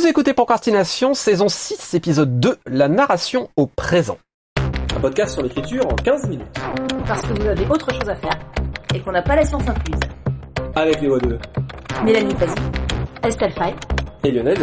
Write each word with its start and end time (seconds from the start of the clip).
Vous 0.00 0.06
écoutez 0.06 0.32
Procrastination, 0.32 1.12
saison 1.12 1.50
6, 1.50 1.92
épisode 1.92 2.40
2, 2.40 2.56
la 2.64 2.88
narration 2.88 3.50
au 3.56 3.66
présent. 3.66 4.16
Un 4.96 5.00
podcast 5.00 5.34
sur 5.34 5.42
l'écriture 5.42 5.86
en 5.86 5.94
15 5.94 6.26
minutes. 6.26 6.46
Parce 7.06 7.20
que 7.20 7.34
vous 7.34 7.46
avez 7.46 7.66
autre 7.66 7.92
chose 7.92 8.08
à 8.08 8.14
faire 8.14 8.38
et 8.94 9.02
qu'on 9.02 9.12
n'a 9.12 9.20
pas 9.20 9.36
la 9.36 9.44
science 9.44 9.68
incluse. 9.68 10.00
Avec 10.74 11.02
les 11.02 11.08
voix 11.08 11.18
de 11.18 11.38
Mélanie 12.02 12.34
Fazi, 12.34 12.54
Estelle 13.22 13.52
Fay 13.52 13.74
et 14.24 14.30
Lionel. 14.30 14.56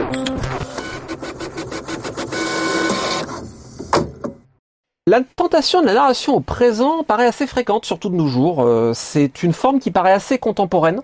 La 5.06 5.22
tentation 5.36 5.82
de 5.82 5.86
la 5.86 5.94
narration 5.94 6.34
au 6.34 6.40
présent 6.40 7.04
paraît 7.04 7.28
assez 7.28 7.46
fréquente, 7.46 7.86
surtout 7.86 8.10
de 8.10 8.16
nos 8.16 8.28
jours. 8.28 8.64
Euh, 8.64 8.94
c'est 8.96 9.44
une 9.44 9.54
forme 9.54 9.78
qui 9.80 9.92
paraît 9.92 10.14
assez 10.14 10.40
contemporaine. 10.40 11.04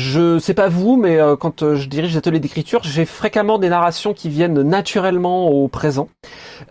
Je 0.00 0.38
sais 0.38 0.54
pas 0.54 0.68
vous, 0.68 0.96
mais 0.96 1.20
euh, 1.20 1.36
quand 1.36 1.62
euh, 1.62 1.76
je 1.76 1.86
dirige 1.86 2.12
des 2.12 2.16
ateliers 2.16 2.40
d'écriture, 2.40 2.80
j'ai 2.82 3.04
fréquemment 3.04 3.58
des 3.58 3.68
narrations 3.68 4.14
qui 4.14 4.30
viennent 4.30 4.62
naturellement 4.62 5.48
au 5.48 5.68
présent. 5.68 6.08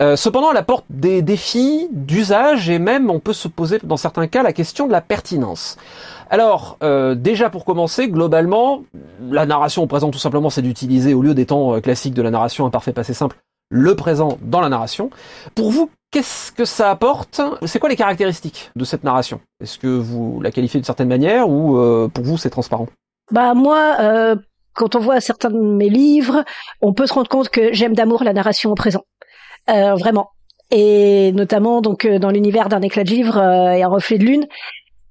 Euh, 0.01 0.15
cependant, 0.15 0.49
elle 0.49 0.57
apporte 0.57 0.85
des 0.89 1.21
défis 1.21 1.89
d'usage 1.91 2.71
et 2.71 2.79
même 2.79 3.11
on 3.11 3.19
peut 3.19 3.33
se 3.33 3.47
poser 3.47 3.77
dans 3.83 3.97
certains 3.97 4.25
cas 4.25 4.41
la 4.41 4.51
question 4.51 4.87
de 4.87 4.91
la 4.91 5.01
pertinence. 5.01 5.77
Alors, 6.31 6.77
déjà 7.15 7.49
pour 7.49 7.65
commencer, 7.65 8.07
globalement, 8.07 8.83
la 9.31 9.47
narration 9.47 9.81
au 9.81 9.87
présent 9.87 10.11
tout 10.11 10.19
simplement 10.19 10.51
c'est 10.51 10.61
d'utiliser 10.61 11.15
au 11.15 11.23
lieu 11.23 11.33
des 11.33 11.47
temps 11.47 11.81
classiques 11.81 12.13
de 12.13 12.21
la 12.21 12.29
narration 12.29 12.67
imparfait 12.67 12.93
passé 12.93 13.15
simple, 13.15 13.37
le 13.71 13.95
présent 13.95 14.37
dans 14.43 14.61
la 14.61 14.69
narration. 14.69 15.09
Pour 15.55 15.71
vous, 15.71 15.89
qu'est-ce 16.11 16.51
que 16.51 16.65
ça 16.65 16.91
apporte? 16.91 17.41
C'est 17.65 17.79
quoi 17.79 17.89
les 17.89 17.95
caractéristiques 17.95 18.69
de 18.75 18.85
cette 18.85 19.03
narration? 19.03 19.41
Est-ce 19.59 19.79
que 19.79 19.87
vous 19.87 20.39
la 20.39 20.51
qualifiez 20.51 20.79
d'une 20.79 20.85
certaine 20.85 21.09
manière 21.09 21.49
ou 21.49 21.79
pour 22.09 22.23
vous 22.23 22.37
c'est 22.37 22.51
transparent? 22.51 22.87
Bah 23.31 23.53
moi, 23.53 23.97
euh, 23.99 24.35
quand 24.73 24.95
on 24.95 24.99
voit 24.99 25.21
certains 25.21 25.49
de 25.49 25.59
mes 25.59 25.89
livres, 25.89 26.43
on 26.81 26.93
peut 26.93 27.05
se 27.05 27.13
rendre 27.13 27.29
compte 27.29 27.49
que 27.49 27.73
j'aime 27.73 27.93
d'amour 27.93 28.23
la 28.23 28.33
narration 28.33 28.71
au 28.71 28.75
présent, 28.75 29.05
euh, 29.69 29.95
vraiment. 29.95 30.29
Et 30.71 31.31
notamment 31.33 31.81
donc 31.81 32.05
euh, 32.05 32.19
dans 32.19 32.29
l'univers 32.29 32.69
d'un 32.69 32.81
éclat 32.81 33.03
de 33.03 33.09
livre 33.09 33.37
et 33.37 33.83
un 33.83 33.87
reflet 33.87 34.17
de 34.17 34.25
lune, 34.25 34.47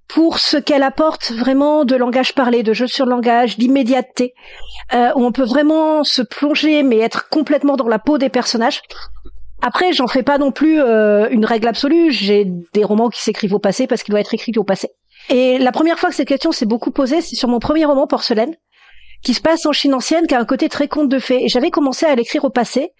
pour 0.08 0.38
ce 0.38 0.56
qu'elle 0.56 0.82
apporte 0.82 1.32
vraiment 1.32 1.84
de 1.84 1.94
langage 1.94 2.34
parlé, 2.34 2.62
de 2.62 2.72
jeu 2.72 2.86
sur 2.86 3.04
le 3.04 3.10
langage, 3.10 3.58
d'immédiateté, 3.58 4.32
où 4.94 5.22
on 5.22 5.32
peut 5.32 5.44
vraiment 5.44 6.02
se 6.02 6.22
plonger 6.22 6.82
mais 6.82 6.96
être 6.96 7.28
complètement 7.28 7.76
dans 7.76 7.88
la 7.88 7.98
peau 7.98 8.16
des 8.16 8.30
personnages. 8.30 8.80
Après, 9.60 9.92
j'en 9.92 10.06
fais 10.06 10.22
pas 10.22 10.38
non 10.38 10.50
plus 10.50 10.80
une 10.80 11.44
règle 11.44 11.68
absolue. 11.68 12.10
J'ai 12.10 12.46
des 12.72 12.84
romans 12.84 13.10
qui 13.10 13.20
s'écrivent 13.20 13.52
au 13.52 13.58
passé 13.58 13.86
parce 13.86 14.02
qu'ils 14.02 14.12
doivent 14.12 14.22
être 14.22 14.32
écrits 14.32 14.52
au 14.56 14.64
passé. 14.64 14.88
Et 15.30 15.58
la 15.58 15.72
première 15.72 15.98
fois 15.98 16.08
que 16.08 16.16
cette 16.16 16.28
question 16.28 16.52
s'est 16.52 16.66
beaucoup 16.66 16.90
posée, 16.90 17.20
c'est 17.20 17.36
sur 17.36 17.48
mon 17.48 17.58
premier 17.58 17.84
roman 17.84 18.06
Porcelaine, 18.06 18.54
qui 19.22 19.34
se 19.34 19.40
passe 19.40 19.66
en 19.66 19.72
Chine 19.72 19.94
ancienne, 19.94 20.26
qui 20.26 20.34
a 20.34 20.40
un 20.40 20.44
côté 20.44 20.68
très 20.68 20.88
conte 20.88 21.08
de 21.08 21.18
fées. 21.18 21.44
Et 21.44 21.48
j'avais 21.48 21.70
commencé 21.70 22.06
à 22.06 22.14
l'écrire 22.14 22.44
au 22.44 22.50
passé. 22.50 22.92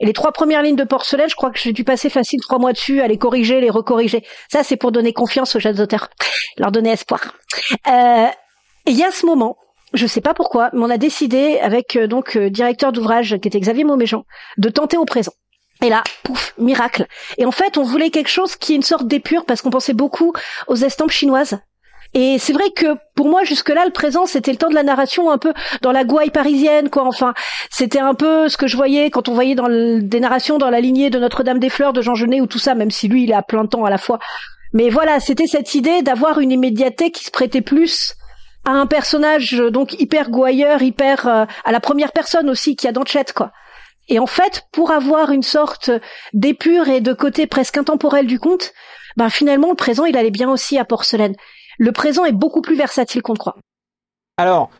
Et 0.00 0.06
les 0.06 0.12
trois 0.12 0.32
premières 0.32 0.62
lignes 0.62 0.76
de 0.76 0.84
Porcelaine, 0.84 1.28
je 1.28 1.34
crois 1.34 1.50
que 1.50 1.58
j'ai 1.58 1.72
dû 1.72 1.84
passer 1.84 2.08
facile 2.08 2.40
trois 2.40 2.58
mois 2.58 2.72
dessus, 2.72 3.00
à 3.00 3.08
les 3.08 3.18
corriger, 3.18 3.60
les 3.60 3.70
recorriger. 3.70 4.24
Ça, 4.50 4.62
c'est 4.62 4.76
pour 4.76 4.92
donner 4.92 5.12
confiance 5.12 5.54
aux 5.56 5.60
jeunes 5.60 5.80
auteurs, 5.80 6.10
leur 6.56 6.72
donner 6.72 6.90
espoir. 6.90 7.34
Euh, 7.88 8.26
et 8.86 8.90
il 8.90 8.96
y 8.96 9.04
a 9.04 9.10
ce 9.10 9.26
moment, 9.26 9.56
je 9.92 10.06
sais 10.06 10.20
pas 10.20 10.34
pourquoi, 10.34 10.70
mais 10.72 10.80
on 10.80 10.90
a 10.90 10.98
décidé 10.98 11.58
avec 11.60 11.96
euh, 11.96 12.06
donc 12.06 12.36
euh, 12.36 12.50
directeur 12.50 12.92
d'ouvrage 12.92 13.36
qui 13.40 13.48
était 13.48 13.60
Xavier 13.60 13.84
Mauméjean 13.84 14.24
de 14.58 14.68
tenter 14.68 14.96
au 14.96 15.04
présent. 15.04 15.32
Et 15.82 15.88
là, 15.88 16.02
pouf, 16.22 16.54
miracle. 16.58 17.06
Et 17.38 17.44
en 17.44 17.50
fait, 17.50 17.76
on 17.76 17.82
voulait 17.82 18.10
quelque 18.10 18.28
chose 18.28 18.56
qui 18.56 18.72
est 18.72 18.76
une 18.76 18.82
sorte 18.82 19.06
d'épure 19.06 19.44
parce 19.44 19.62
qu'on 19.62 19.70
pensait 19.70 19.94
beaucoup 19.94 20.32
aux 20.68 20.76
estampes 20.76 21.10
chinoises 21.10 21.58
et 22.14 22.38
c'est 22.38 22.52
vrai 22.52 22.70
que 22.70 22.96
pour 23.14 23.28
moi 23.28 23.42
jusque-là, 23.44 23.84
le 23.86 23.90
présent, 23.90 24.26
c'était 24.26 24.50
le 24.50 24.58
temps 24.58 24.68
de 24.68 24.74
la 24.74 24.82
narration 24.82 25.30
un 25.30 25.38
peu 25.38 25.54
dans 25.80 25.92
la 25.92 26.04
gouaille 26.04 26.30
parisienne, 26.30 26.90
quoi. 26.90 27.04
Enfin, 27.04 27.32
c'était 27.70 28.00
un 28.00 28.14
peu 28.14 28.48
ce 28.48 28.56
que 28.56 28.66
je 28.66 28.76
voyais 28.76 29.10
quand 29.10 29.28
on 29.28 29.34
voyait 29.34 29.54
dans 29.54 29.68
des 29.68 30.20
narrations 30.20 30.58
dans 30.58 30.70
la 30.70 30.80
lignée 30.80 31.08
de 31.08 31.18
Notre-Dame 31.18 31.58
des 31.58 31.70
Fleurs 31.70 31.92
de 31.92 32.02
Jean 32.02 32.14
Genet 32.14 32.40
ou 32.40 32.46
tout 32.46 32.58
ça, 32.58 32.74
même 32.74 32.90
si 32.90 33.08
lui, 33.08 33.24
il 33.24 33.32
a 33.32 33.42
plein 33.42 33.64
de 33.64 33.68
temps 33.68 33.84
à 33.84 33.90
la 33.90 33.98
fois. 33.98 34.18
Mais 34.74 34.90
voilà, 34.90 35.20
c'était 35.20 35.46
cette 35.46 35.74
idée 35.74 36.02
d'avoir 36.02 36.38
une 36.38 36.52
immédiateté 36.52 37.10
qui 37.10 37.24
se 37.24 37.30
prêtait 37.30 37.60
plus 37.62 38.14
à 38.64 38.72
un 38.72 38.86
personnage 38.86 39.52
donc 39.52 39.98
hyper 40.00 40.30
gouailleur, 40.30 40.82
hyper 40.82 41.26
euh, 41.26 41.44
à 41.64 41.72
la 41.72 41.80
première 41.80 42.12
personne 42.12 42.48
aussi, 42.48 42.76
qui 42.76 42.86
a 42.88 42.92
dans 42.92 43.04
chat, 43.04 43.32
quoi. 43.32 43.52
Et 44.08 44.18
en 44.18 44.26
fait, 44.26 44.66
pour 44.72 44.90
avoir 44.90 45.30
une 45.30 45.42
sorte 45.42 45.90
d'épure 46.32 46.88
et 46.88 47.00
de 47.00 47.12
côté 47.12 47.46
presque 47.46 47.78
intemporel 47.78 48.26
du 48.26 48.38
conte, 48.38 48.72
ben 49.16 49.30
finalement 49.30 49.70
le 49.70 49.76
présent 49.76 50.04
il 50.04 50.16
allait 50.16 50.30
bien 50.30 50.50
aussi 50.50 50.78
à 50.78 50.84
Porcelaine 50.84 51.36
le 51.82 51.90
présent 51.90 52.24
est 52.24 52.32
beaucoup 52.32 52.62
plus 52.62 52.76
versatile 52.76 53.22
qu'on 53.22 53.32
ne 53.32 53.38
croit. 53.38 53.56
Alors, 54.36 54.70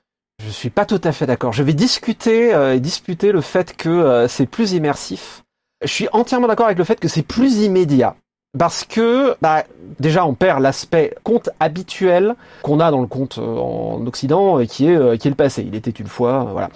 je 0.40 0.48
suis 0.48 0.70
pas 0.70 0.86
tout 0.86 1.00
à 1.02 1.10
fait 1.10 1.26
d'accord. 1.26 1.52
Je 1.52 1.64
vais 1.64 1.74
discuter 1.74 2.54
euh, 2.54 2.76
et 2.76 2.80
disputer 2.80 3.32
le 3.32 3.40
fait 3.40 3.76
que 3.76 3.88
euh, 3.88 4.28
c'est 4.28 4.46
plus 4.46 4.72
immersif. 4.72 5.42
Je 5.82 5.92
suis 5.92 6.08
entièrement 6.12 6.46
d'accord 6.46 6.66
avec 6.66 6.78
le 6.78 6.84
fait 6.84 7.00
que 7.00 7.08
c'est 7.08 7.22
plus 7.22 7.58
immédiat. 7.58 8.14
Parce 8.56 8.84
que 8.84 9.34
bah, 9.40 9.64
déjà 9.98 10.24
on 10.26 10.34
perd 10.34 10.60
l'aspect 10.60 11.16
conte 11.24 11.50
habituel 11.58 12.36
qu'on 12.62 12.78
a 12.78 12.90
dans 12.92 13.00
le 13.00 13.06
conte 13.08 13.38
euh, 13.38 13.56
en 13.56 14.06
Occident 14.06 14.64
qui 14.66 14.86
est 14.86 15.18
qui 15.18 15.26
est 15.26 15.30
le 15.30 15.36
passé. 15.36 15.64
Il 15.66 15.74
était 15.74 15.90
une 15.90 16.06
fois, 16.06 16.44
voilà. 16.52 16.70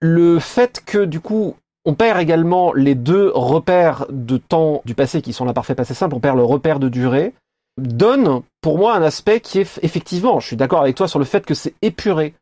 Le 0.00 0.38
fait 0.38 0.82
que 0.86 1.04
du 1.04 1.20
coup 1.20 1.56
on 1.84 1.94
perd 1.94 2.18
également 2.18 2.72
les 2.72 2.94
deux 2.94 3.30
repères 3.34 4.06
de 4.08 4.38
temps 4.38 4.80
du 4.86 4.94
passé 4.94 5.20
qui 5.20 5.34
sont 5.34 5.44
l'imparfait 5.44 5.74
passé 5.74 5.92
simple. 5.92 6.14
On 6.14 6.20
perd 6.20 6.38
le 6.38 6.44
repère 6.44 6.78
de 6.78 6.88
durée 6.88 7.34
donne 7.80 8.42
pour 8.60 8.78
moi 8.78 8.94
un 8.94 9.02
aspect 9.02 9.40
qui 9.40 9.60
est 9.60 9.78
effectivement, 9.82 10.40
je 10.40 10.46
suis 10.46 10.56
d'accord 10.56 10.82
avec 10.82 10.96
toi 10.96 11.08
sur 11.08 11.18
le 11.18 11.24
fait 11.24 11.44
que 11.44 11.54
c'est 11.54 11.74
épuré, 11.82 12.34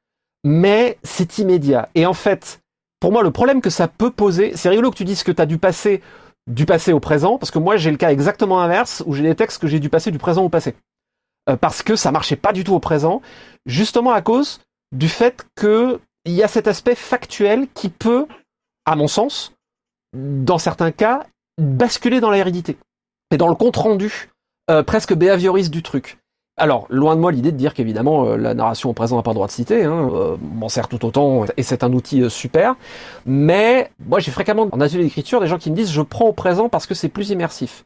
mais 0.45 0.99
c'est 1.03 1.39
immédiat. 1.39 1.89
Et 1.95 2.07
en 2.07 2.15
fait, 2.15 2.61
pour 3.01 3.13
moi, 3.13 3.23
le 3.23 3.31
problème 3.31 3.61
que 3.61 3.71
ça 3.71 3.89
peut 3.89 4.11
poser, 4.11 4.57
c'est 4.57 4.69
rigolo 4.69 4.91
que 4.91 4.97
tu 4.97 5.05
dises 5.05 5.23
que 5.23 5.33
tu 5.33 5.43
as 5.43 5.47
dû 5.47 5.59
passer 5.59 6.03
du 6.49 6.67
passé 6.67 6.93
au 6.93 7.01
présent, 7.01 7.39
parce 7.39 7.51
que 7.51 7.59
moi 7.59 7.77
j'ai 7.77 7.91
le 7.91 7.99
cas 7.99 8.11
exactement 8.11 8.61
inverse, 8.61 9.03
où 9.07 9.15
j'ai 9.15 9.23
des 9.23 9.35
textes 9.35 9.61
que 9.61 9.67
j'ai 9.67 9.81
dû 9.81 9.91
passer 9.91 10.11
du 10.11 10.19
présent 10.19 10.43
au 10.43 10.49
passé. 10.49 10.75
Euh, 11.49 11.57
parce 11.57 11.83
que 11.83 11.95
ça 11.95 12.11
marchait 12.11 12.37
pas 12.37 12.53
du 12.53 12.65
tout 12.65 12.75
au 12.75 12.81
présent, 12.81 13.21
justement 13.67 14.13
à 14.13 14.23
cause 14.23 14.61
du 14.93 15.09
fait 15.09 15.47
qu'il 15.59 15.99
y 16.25 16.43
a 16.43 16.49
cet 16.49 16.67
aspect 16.67 16.95
factuel 16.95 17.69
qui 17.75 17.91
peut, 17.91 18.27
à 18.87 18.97
mon 18.97 19.09
sens, 19.09 19.53
dans 20.15 20.59
certains 20.59 20.91
cas, 20.91 21.27
basculer 21.59 22.21
dans 22.21 22.31
l'hérédité. 22.31 22.79
Et 23.31 23.37
dans 23.37 23.49
le 23.49 23.55
compte 23.55 23.77
rendu 23.77 24.31
euh, 24.71 24.83
presque 24.83 25.15
behavioriste 25.15 25.73
du 25.73 25.83
truc. 25.83 26.19
Alors, 26.59 26.87
loin 26.91 27.15
de 27.15 27.21
moi 27.21 27.31
l'idée 27.31 27.53
de 27.53 27.57
dire 27.57 27.73
qu'évidemment 27.73 28.27
euh, 28.27 28.37
la 28.37 28.53
narration 28.53 28.91
au 28.91 28.93
présent 28.93 29.17
n'a 29.17 29.23
pas 29.23 29.31
le 29.31 29.37
droit 29.37 29.47
de 29.47 29.53
citer, 29.53 29.85
hein, 29.85 30.11
euh, 30.13 30.37
m'en 30.55 30.69
sert 30.69 30.89
tout 30.89 31.05
autant 31.05 31.45
et 31.57 31.63
c'est 31.63 31.85
un 31.85 31.93
outil 31.93 32.29
super, 32.29 32.75
mais 33.27 33.91
moi 34.05 34.19
j'ai 34.19 34.33
fréquemment 34.33 34.69
en 34.73 34.81
atelier 34.81 35.05
d'écriture 35.05 35.41
des 35.41 35.47
gens 35.47 35.59
qui 35.59 35.71
me 35.71 35.77
disent 35.77 35.93
je 35.93 36.03
prends 36.03 36.27
au 36.27 36.33
présent 36.33 36.69
parce 36.69 36.87
que 36.87 36.95
c'est 36.95 37.09
plus 37.09 37.31
immersif. 37.31 37.85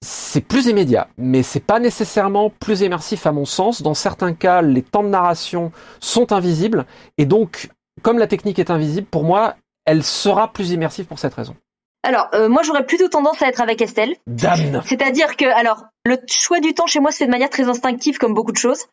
C'est 0.00 0.40
plus 0.40 0.66
immédiat, 0.66 1.08
mais 1.18 1.42
c'est 1.42 1.58
pas 1.58 1.80
nécessairement 1.80 2.50
plus 2.50 2.82
immersif 2.82 3.26
à 3.26 3.32
mon 3.32 3.44
sens. 3.44 3.82
Dans 3.82 3.94
certains 3.94 4.32
cas, 4.32 4.62
les 4.62 4.82
temps 4.82 5.02
de 5.02 5.08
narration 5.08 5.72
sont 5.98 6.32
invisibles 6.32 6.86
et 7.16 7.26
donc, 7.26 7.68
comme 8.02 8.18
la 8.18 8.28
technique 8.28 8.60
est 8.60 8.70
invisible, 8.70 9.08
pour 9.10 9.24
moi, 9.24 9.56
elle 9.84 10.04
sera 10.04 10.52
plus 10.52 10.70
immersive 10.70 11.06
pour 11.06 11.18
cette 11.18 11.34
raison. 11.34 11.56
Alors, 12.04 12.28
euh, 12.32 12.48
moi, 12.48 12.62
j'aurais 12.62 12.86
plutôt 12.86 13.08
tendance 13.08 13.42
à 13.42 13.48
être 13.48 13.60
avec 13.60 13.82
Estelle. 13.82 14.14
Dame. 14.26 14.82
C'est-à-dire 14.86 15.36
que, 15.36 15.44
alors, 15.44 15.84
le 16.04 16.16
choix 16.28 16.60
du 16.60 16.72
temps 16.72 16.86
chez 16.86 17.00
moi 17.00 17.10
se 17.10 17.18
fait 17.18 17.26
de 17.26 17.30
manière 17.30 17.50
très 17.50 17.68
instinctive, 17.68 18.18
comme 18.18 18.34
beaucoup 18.34 18.52
de 18.52 18.56
choses. 18.56 18.86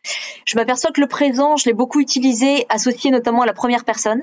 Je 0.44 0.56
m'aperçois 0.56 0.90
que 0.90 1.00
le 1.00 1.06
présent, 1.06 1.56
je 1.56 1.66
l'ai 1.66 1.72
beaucoup 1.72 2.00
utilisé, 2.00 2.66
associé 2.68 3.10
notamment 3.10 3.42
à 3.42 3.46
la 3.46 3.52
première 3.52 3.84
personne. 3.84 4.22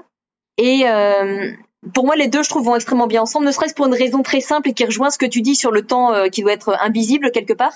Et 0.57 0.87
euh, 0.87 1.51
pour 1.93 2.05
moi, 2.05 2.17
les 2.17 2.27
deux, 2.27 2.43
je 2.43 2.49
trouve, 2.49 2.65
vont 2.65 2.75
extrêmement 2.75 3.07
bien 3.07 3.21
ensemble, 3.21 3.45
ne 3.45 3.51
serait-ce 3.51 3.73
pour 3.73 3.87
une 3.87 3.93
raison 3.93 4.21
très 4.21 4.41
simple 4.41 4.69
et 4.69 4.73
qui 4.73 4.85
rejoint 4.85 5.09
ce 5.09 5.17
que 5.17 5.25
tu 5.25 5.41
dis 5.41 5.55
sur 5.55 5.71
le 5.71 5.85
temps 5.85 6.13
euh, 6.13 6.27
qui 6.27 6.41
doit 6.41 6.51
être 6.51 6.77
invisible 6.81 7.31
quelque 7.31 7.53
part. 7.53 7.73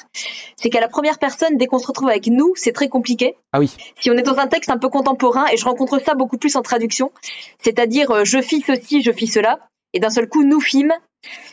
C'est 0.57 0.69
qu'à 0.69 0.81
la 0.81 0.89
première 0.89 1.19
personne, 1.19 1.57
dès 1.57 1.67
qu'on 1.67 1.79
se 1.79 1.87
retrouve 1.87 2.09
avec 2.09 2.27
nous, 2.27 2.53
c'est 2.55 2.73
très 2.73 2.89
compliqué. 2.89 3.37
Ah 3.53 3.59
oui. 3.59 3.73
Si 3.99 4.11
on 4.11 4.13
est 4.13 4.23
dans 4.23 4.37
un 4.39 4.47
texte 4.47 4.69
un 4.69 4.77
peu 4.77 4.89
contemporain, 4.89 5.45
et 5.51 5.57
je 5.57 5.63
rencontre 5.63 5.99
ça 5.99 6.15
beaucoup 6.15 6.37
plus 6.37 6.57
en 6.57 6.61
traduction, 6.61 7.11
c'est-à-dire 7.59 8.25
je 8.25 8.41
fis 8.41 8.61
ceci, 8.61 9.01
je 9.01 9.11
fis 9.11 9.27
cela, 9.27 9.59
et 9.93 9.99
d'un 9.99 10.09
seul 10.09 10.27
coup 10.27 10.43
nous 10.43 10.61
filme. 10.61 10.93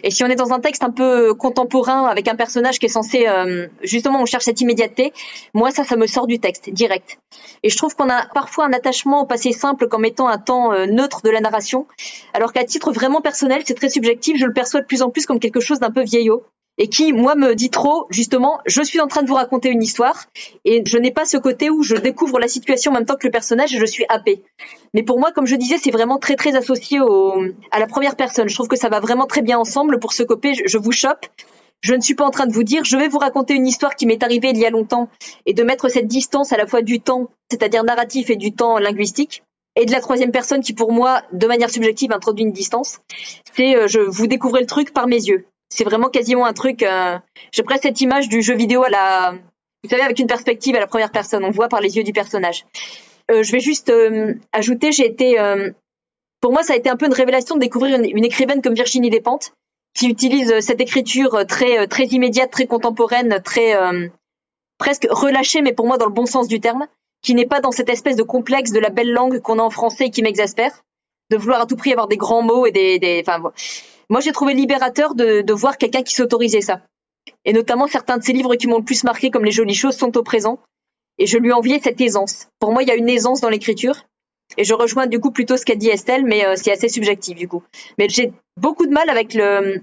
Et 0.02 0.10
si 0.10 0.22
on 0.24 0.26
est 0.26 0.36
dans 0.36 0.52
un 0.52 0.60
texte 0.60 0.84
un 0.84 0.90
peu 0.90 1.34
contemporain 1.34 2.06
avec 2.06 2.28
un 2.28 2.36
personnage 2.36 2.78
qui 2.78 2.86
est 2.86 2.90
censé 2.90 3.26
euh, 3.26 3.66
justement 3.82 4.20
on 4.20 4.26
cherche 4.26 4.44
cette 4.44 4.60
immédiateté, 4.60 5.12
moi 5.54 5.70
ça 5.70 5.84
ça 5.84 5.96
me 5.96 6.06
sort 6.06 6.26
du 6.26 6.38
texte 6.38 6.70
direct. 6.70 7.18
Et 7.62 7.70
je 7.70 7.76
trouve 7.76 7.94
qu'on 7.94 8.10
a 8.10 8.26
parfois 8.34 8.66
un 8.66 8.72
attachement 8.72 9.22
au 9.22 9.26
passé 9.26 9.52
simple 9.52 9.88
comme 9.88 10.04
étant 10.04 10.28
un 10.28 10.38
temps 10.38 10.72
euh, 10.72 10.86
neutre 10.86 11.22
de 11.22 11.30
la 11.30 11.40
narration, 11.40 11.86
alors 12.34 12.52
qu'à 12.52 12.64
titre 12.64 12.92
vraiment 12.92 13.20
personnel 13.20 13.62
c'est 13.64 13.74
très 13.74 13.90
subjectif, 13.90 14.38
je 14.38 14.46
le 14.46 14.52
perçois 14.52 14.80
de 14.80 14.86
plus 14.86 15.02
en 15.02 15.10
plus 15.10 15.26
comme 15.26 15.40
quelque 15.40 15.60
chose 15.60 15.80
d'un 15.80 15.90
peu 15.90 16.02
vieillot 16.02 16.44
et 16.76 16.88
qui, 16.88 17.12
moi, 17.12 17.34
me 17.36 17.54
dit 17.54 17.70
trop, 17.70 18.06
justement, 18.10 18.58
je 18.66 18.82
suis 18.82 19.00
en 19.00 19.06
train 19.06 19.22
de 19.22 19.28
vous 19.28 19.34
raconter 19.34 19.68
une 19.68 19.82
histoire 19.82 20.24
et 20.64 20.82
je 20.84 20.98
n'ai 20.98 21.12
pas 21.12 21.24
ce 21.24 21.36
côté 21.36 21.70
où 21.70 21.82
je 21.82 21.94
découvre 21.94 22.40
la 22.40 22.48
situation 22.48 22.90
en 22.90 22.94
même 22.94 23.06
temps 23.06 23.16
que 23.16 23.26
le 23.26 23.30
personnage 23.30 23.74
et 23.74 23.78
je 23.78 23.86
suis 23.86 24.04
happé. 24.08 24.42
Mais 24.92 25.02
pour 25.02 25.20
moi, 25.20 25.30
comme 25.30 25.46
je 25.46 25.56
disais, 25.56 25.78
c'est 25.78 25.92
vraiment 25.92 26.18
très, 26.18 26.34
très 26.34 26.56
associé 26.56 27.00
au, 27.00 27.44
à 27.70 27.78
la 27.78 27.86
première 27.86 28.16
personne. 28.16 28.48
Je 28.48 28.54
trouve 28.54 28.68
que 28.68 28.76
ça 28.76 28.88
va 28.88 29.00
vraiment 29.00 29.26
très 29.26 29.42
bien 29.42 29.58
ensemble 29.58 30.00
pour 30.00 30.12
se 30.12 30.24
copier. 30.24 30.54
Je, 30.66 30.78
vous 30.78 30.92
chope. 30.92 31.26
Je 31.80 31.94
ne 31.94 32.00
suis 32.00 32.14
pas 32.14 32.24
en 32.24 32.30
train 32.30 32.46
de 32.46 32.52
vous 32.52 32.64
dire, 32.64 32.84
je 32.84 32.96
vais 32.96 33.08
vous 33.08 33.18
raconter 33.18 33.54
une 33.54 33.66
histoire 33.66 33.94
qui 33.94 34.06
m'est 34.06 34.22
arrivée 34.22 34.50
il 34.50 34.58
y 34.58 34.66
a 34.66 34.70
longtemps 34.70 35.08
et 35.46 35.52
de 35.52 35.62
mettre 35.62 35.88
cette 35.88 36.06
distance 36.06 36.52
à 36.52 36.56
la 36.56 36.66
fois 36.66 36.82
du 36.82 36.98
temps, 36.98 37.28
c'est-à-dire 37.50 37.84
narratif 37.84 38.30
et 38.30 38.36
du 38.36 38.52
temps 38.52 38.78
linguistique. 38.78 39.42
et 39.76 39.86
de 39.86 39.92
la 39.92 40.00
troisième 40.00 40.30
personne 40.30 40.62
qui 40.62 40.72
pour 40.72 40.92
moi, 40.92 41.22
de 41.32 41.46
manière 41.46 41.68
subjective, 41.68 42.12
introduit 42.12 42.44
une 42.44 42.52
distance. 42.52 43.00
C'est 43.54 43.76
euh, 43.76 43.86
je 43.86 44.00
vous 44.00 44.26
découvrez 44.26 44.60
le 44.60 44.66
truc 44.66 44.92
par 44.92 45.08
mes 45.08 45.22
yeux. 45.24 45.46
C'est 45.68 45.84
vraiment 45.84 46.08
quasiment 46.08 46.46
un 46.46 46.52
truc. 46.52 46.82
Euh, 46.82 47.18
J'ai 47.52 47.62
cette 47.82 48.00
image 48.00 48.28
du 48.28 48.42
jeu 48.42 48.54
vidéo 48.54 48.84
à 48.84 48.90
la, 48.90 49.34
vous 49.84 49.90
savez, 49.90 50.02
avec 50.02 50.18
une 50.18 50.26
perspective 50.26 50.74
à 50.76 50.80
la 50.80 50.86
première 50.86 51.10
personne. 51.10 51.44
On 51.44 51.50
voit 51.50 51.68
par 51.68 51.80
les 51.80 51.96
yeux 51.96 52.04
du 52.04 52.12
personnage. 52.12 52.64
Euh, 53.30 53.42
je 53.42 53.52
vais 53.52 53.60
juste 53.60 53.90
euh, 53.90 54.34
ajouter, 54.52 54.92
j'ai 54.92 55.06
été, 55.06 55.38
euh, 55.38 55.70
pour 56.40 56.52
moi, 56.52 56.62
ça 56.62 56.72
a 56.72 56.76
été 56.76 56.88
un 56.88 56.96
peu 56.96 57.06
une 57.06 57.12
révélation 57.12 57.54
de 57.54 57.60
découvrir 57.60 57.98
une, 57.98 58.24
écrivaine 58.24 58.62
comme 58.62 58.74
Virginie 58.74 59.10
Despentes, 59.10 59.52
qui 59.94 60.08
utilise 60.08 60.52
euh, 60.52 60.60
cette 60.60 60.80
écriture 60.80 61.34
euh, 61.34 61.44
très 61.44 61.86
très 61.86 62.04
immédiate, 62.04 62.50
très 62.50 62.66
contemporaine, 62.66 63.40
très 63.42 63.74
presque 64.78 65.06
relâchée, 65.10 65.62
mais 65.62 65.72
pour 65.72 65.86
moi 65.86 65.98
dans 65.98 66.06
le 66.06 66.12
bon 66.12 66.26
sens 66.26 66.48
du 66.48 66.60
terme, 66.60 66.86
qui 67.22 67.34
n'est 67.34 67.46
pas 67.46 67.60
dans 67.60 67.70
cette 67.70 67.88
espèce 67.88 68.16
de 68.16 68.22
complexe 68.22 68.72
de 68.72 68.80
la 68.80 68.90
belle 68.90 69.12
langue 69.12 69.40
qu'on 69.40 69.58
a 69.58 69.62
en 69.62 69.70
français 69.70 70.06
et 70.06 70.10
qui 70.10 70.22
m'exaspère, 70.22 70.72
de 71.30 71.36
vouloir 71.36 71.62
à 71.62 71.66
tout 71.66 71.76
prix 71.76 71.92
avoir 71.92 72.08
des 72.08 72.18
grands 72.18 72.42
mots 72.42 72.66
et 72.66 72.72
des, 72.72 73.22
moi 74.10 74.20
j'ai 74.20 74.32
trouvé 74.32 74.54
libérateur 74.54 75.14
de, 75.14 75.42
de 75.42 75.52
voir 75.52 75.78
quelqu'un 75.78 76.02
qui 76.02 76.14
s'autorisait 76.14 76.60
ça. 76.60 76.80
Et 77.44 77.52
notamment 77.52 77.86
certains 77.86 78.18
de 78.18 78.22
ses 78.22 78.32
livres 78.32 78.54
qui 78.56 78.66
m'ont 78.66 78.78
le 78.78 78.84
plus 78.84 79.04
marqué, 79.04 79.30
comme 79.30 79.44
Les 79.44 79.50
Jolies 79.50 79.74
Choses, 79.74 79.96
sont 79.96 80.16
au 80.16 80.22
présent. 80.22 80.58
Et 81.18 81.26
je 81.26 81.38
lui 81.38 81.52
enviais 81.52 81.80
cette 81.82 82.00
aisance. 82.00 82.48
Pour 82.58 82.72
moi, 82.72 82.82
il 82.82 82.88
y 82.88 82.92
a 82.92 82.96
une 82.96 83.08
aisance 83.08 83.40
dans 83.40 83.48
l'écriture. 83.48 84.04
Et 84.58 84.64
je 84.64 84.74
rejoins 84.74 85.06
du 85.06 85.20
coup 85.20 85.30
plutôt 85.30 85.56
ce 85.56 85.64
qu'a 85.64 85.74
dit 85.74 85.88
Estelle, 85.88 86.24
mais 86.24 86.44
euh, 86.44 86.54
c'est 86.56 86.70
assez 86.70 86.88
subjectif 86.88 87.36
du 87.36 87.48
coup. 87.48 87.62
Mais 87.98 88.08
j'ai 88.08 88.32
beaucoup 88.60 88.86
de 88.86 88.92
mal 88.92 89.08
avec 89.08 89.32
le. 89.34 89.82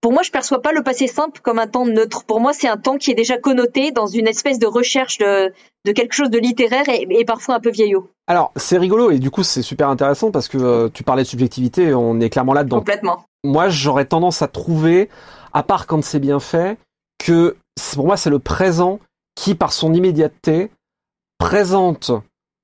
Pour 0.00 0.12
moi, 0.12 0.22
je 0.22 0.30
perçois 0.30 0.60
pas 0.60 0.72
le 0.72 0.82
passé 0.82 1.06
simple 1.06 1.40
comme 1.40 1.60
un 1.60 1.68
temps 1.68 1.86
neutre. 1.86 2.24
Pour 2.24 2.40
moi, 2.40 2.52
c'est 2.52 2.68
un 2.68 2.76
temps 2.76 2.98
qui 2.98 3.12
est 3.12 3.14
déjà 3.14 3.38
connoté 3.38 3.92
dans 3.92 4.06
une 4.06 4.26
espèce 4.26 4.58
de 4.58 4.66
recherche 4.66 5.18
de, 5.18 5.52
de 5.84 5.92
quelque 5.92 6.12
chose 6.12 6.28
de 6.28 6.38
littéraire 6.38 6.88
et, 6.88 7.06
et 7.08 7.24
parfois 7.24 7.54
un 7.54 7.60
peu 7.60 7.70
vieillot. 7.70 8.10
Alors, 8.26 8.52
c'est 8.56 8.78
rigolo 8.78 9.12
et 9.12 9.18
du 9.18 9.30
coup, 9.30 9.44
c'est 9.44 9.62
super 9.62 9.88
intéressant 9.88 10.30
parce 10.32 10.48
que 10.48 10.58
euh, 10.58 10.88
tu 10.92 11.04
parlais 11.04 11.22
de 11.22 11.28
subjectivité, 11.28 11.94
on 11.94 12.20
est 12.20 12.30
clairement 12.30 12.52
là-dedans. 12.52 12.78
Complètement. 12.78 13.24
Moi, 13.44 13.68
j'aurais 13.68 14.04
tendance 14.04 14.42
à 14.42 14.48
trouver, 14.48 15.08
à 15.52 15.62
part 15.62 15.86
quand 15.86 16.02
c'est 16.02 16.20
bien 16.20 16.40
fait, 16.40 16.78
que 17.18 17.56
pour 17.94 18.06
moi, 18.06 18.16
c'est 18.16 18.30
le 18.30 18.38
présent 18.38 19.00
qui, 19.34 19.54
par 19.54 19.72
son 19.72 19.94
immédiateté, 19.94 20.70
présente, 21.38 22.12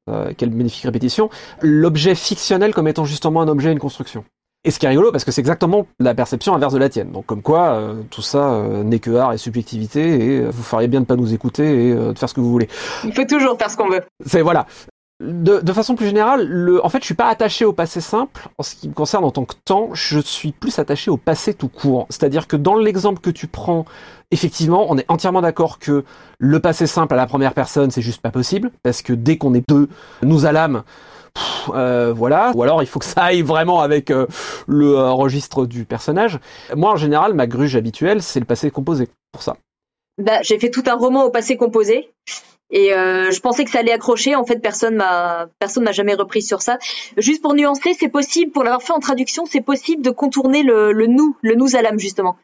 euh, 0.09 0.33
quelle 0.37 0.51
magnifique 0.51 0.85
répétition, 0.85 1.31
l'objet 1.61 2.15
fictionnel 2.15 2.75
comme 2.75 2.89
étant 2.89 3.05
justement 3.05 3.41
un 3.41 3.49
objet, 3.49 3.73
une 3.73 3.79
construction. 3.79 4.25
Et 4.65 4.71
ce 4.71 4.79
qui 4.79 4.87
est 4.87 4.89
rigolo, 4.89 5.13
parce 5.13 5.25
que 5.25 5.31
c'est 5.31 5.41
exactement 5.41 5.87
la 6.01 6.15
perception 6.15 6.55
inverse 6.55 6.73
de 6.73 6.79
la 6.79 6.89
tienne. 6.89 7.13
Donc 7.13 7.27
comme 7.27 7.43
quoi, 7.43 7.75
euh, 7.75 8.03
tout 8.11 8.23
ça 8.23 8.55
euh, 8.55 8.83
n'est 8.83 8.99
que 8.99 9.15
art 9.15 9.33
et 9.33 9.39
subjectivité, 9.39 10.01
et 10.01 10.41
euh, 10.41 10.51
vous 10.51 10.63
feriez 10.63 10.89
bien 10.89 11.01
de 11.01 11.07
pas 11.07 11.17
nous 11.17 11.33
écouter 11.33 11.89
et 11.89 11.93
euh, 11.93 12.13
de 12.13 12.19
faire 12.19 12.29
ce 12.29 12.35
que 12.35 12.41
vous 12.41 12.51
voulez. 12.51 12.69
Il 13.05 13.15
faut 13.15 13.25
toujours 13.25 13.57
faire 13.57 13.71
ce 13.71 13.77
qu'on 13.77 13.89
veut. 13.89 14.03
C'est 14.27 14.43
voilà. 14.43 14.67
De, 15.20 15.73
façon 15.73 15.97
plus 15.97 16.06
générale, 16.06 16.47
le, 16.47 16.85
en 16.85 16.88
fait, 16.88 17.00
je 17.00 17.06
suis 17.06 17.15
pas 17.15 17.26
attaché 17.26 17.65
au 17.65 17.73
passé 17.73 18.00
simple. 18.00 18.49
En 18.56 18.62
ce 18.62 18.76
qui 18.76 18.88
me 18.88 18.94
concerne 18.94 19.25
en 19.25 19.32
tant 19.32 19.44
que 19.44 19.56
temps, 19.65 19.91
je 19.93 20.20
suis 20.20 20.53
plus 20.53 20.79
attaché 20.79 21.11
au 21.11 21.17
passé 21.17 21.55
tout 21.55 21.69
court. 21.69 22.06
C'est-à-dire 22.09 22.47
que 22.47 22.56
dans 22.56 22.76
l'exemple 22.76 23.20
que 23.20 23.31
tu 23.31 23.49
prends, 23.49 23.85
effectivement, 24.31 24.87
on 24.88 24.97
est 24.97 25.06
entièrement 25.09 25.41
d'accord 25.41 25.81
que 25.81 26.05
le 26.38 26.61
passé 26.61 26.87
simple 26.87 27.15
à 27.15 27.17
la 27.17 27.26
première 27.26 27.53
personne, 27.53 27.91
c'est 27.91 28.03
juste 28.03 28.20
pas 28.20 28.31
possible, 28.31 28.70
parce 28.85 29.03
que 29.03 29.12
dès 29.12 29.38
qu'on 29.38 29.55
est 29.55 29.69
deux, 29.69 29.88
nous 30.23 30.47
à 30.47 30.53
l'âme, 30.53 30.85
euh, 31.70 32.12
voilà. 32.12 32.53
Ou 32.55 32.62
alors, 32.62 32.82
il 32.82 32.87
faut 32.87 32.99
que 32.99 33.05
ça 33.05 33.25
aille 33.25 33.43
vraiment 33.43 33.81
avec 33.81 34.11
euh, 34.11 34.26
le 34.67 34.97
euh, 34.97 35.11
registre 35.11 35.67
du 35.67 35.85
personnage. 35.85 36.38
Moi, 36.75 36.93
en 36.93 36.97
général, 36.97 37.35
ma 37.35 37.47
gruge 37.47 37.76
habituelle, 37.76 38.23
c'est 38.23 38.41
le 38.41 38.47
passé 38.47 38.70
composé. 38.70 39.09
Pour 39.32 39.43
ça. 39.43 39.56
Bah, 40.19 40.43
j'ai 40.43 40.59
fait 40.59 40.70
tout 40.70 40.85
un 40.87 40.94
roman 40.94 41.25
au 41.25 41.31
passé 41.31 41.56
composé. 41.56 42.11
Et 42.70 42.93
euh, 42.93 43.31
je 43.31 43.41
pensais 43.41 43.65
que 43.65 43.70
ça 43.70 43.79
allait 43.79 43.93
accrocher. 43.93 44.35
En 44.35 44.44
fait, 44.44 44.61
personne 44.61 44.97
m'a 44.97 45.49
personne 45.59 45.85
m'a 45.85 45.93
jamais 45.93 46.15
repris 46.15 46.43
sur 46.43 46.62
ça. 46.62 46.79
Juste 47.17 47.43
pour 47.43 47.55
nuancer, 47.55 47.94
c'est 47.99 48.09
possible, 48.09 48.53
pour 48.53 48.65
l'avoir 48.65 48.82
fait 48.82 48.93
en 48.93 49.00
traduction, 49.00 49.47
c'est 49.47 49.61
possible 49.61 50.03
de 50.03 50.11
contourner 50.11 50.62
le, 50.62 50.93
nous, 51.06 51.37
le 51.43 51.55
nous 51.55 51.76
à 51.76 51.82
l'âme 51.82 51.99
justement. 51.99 52.37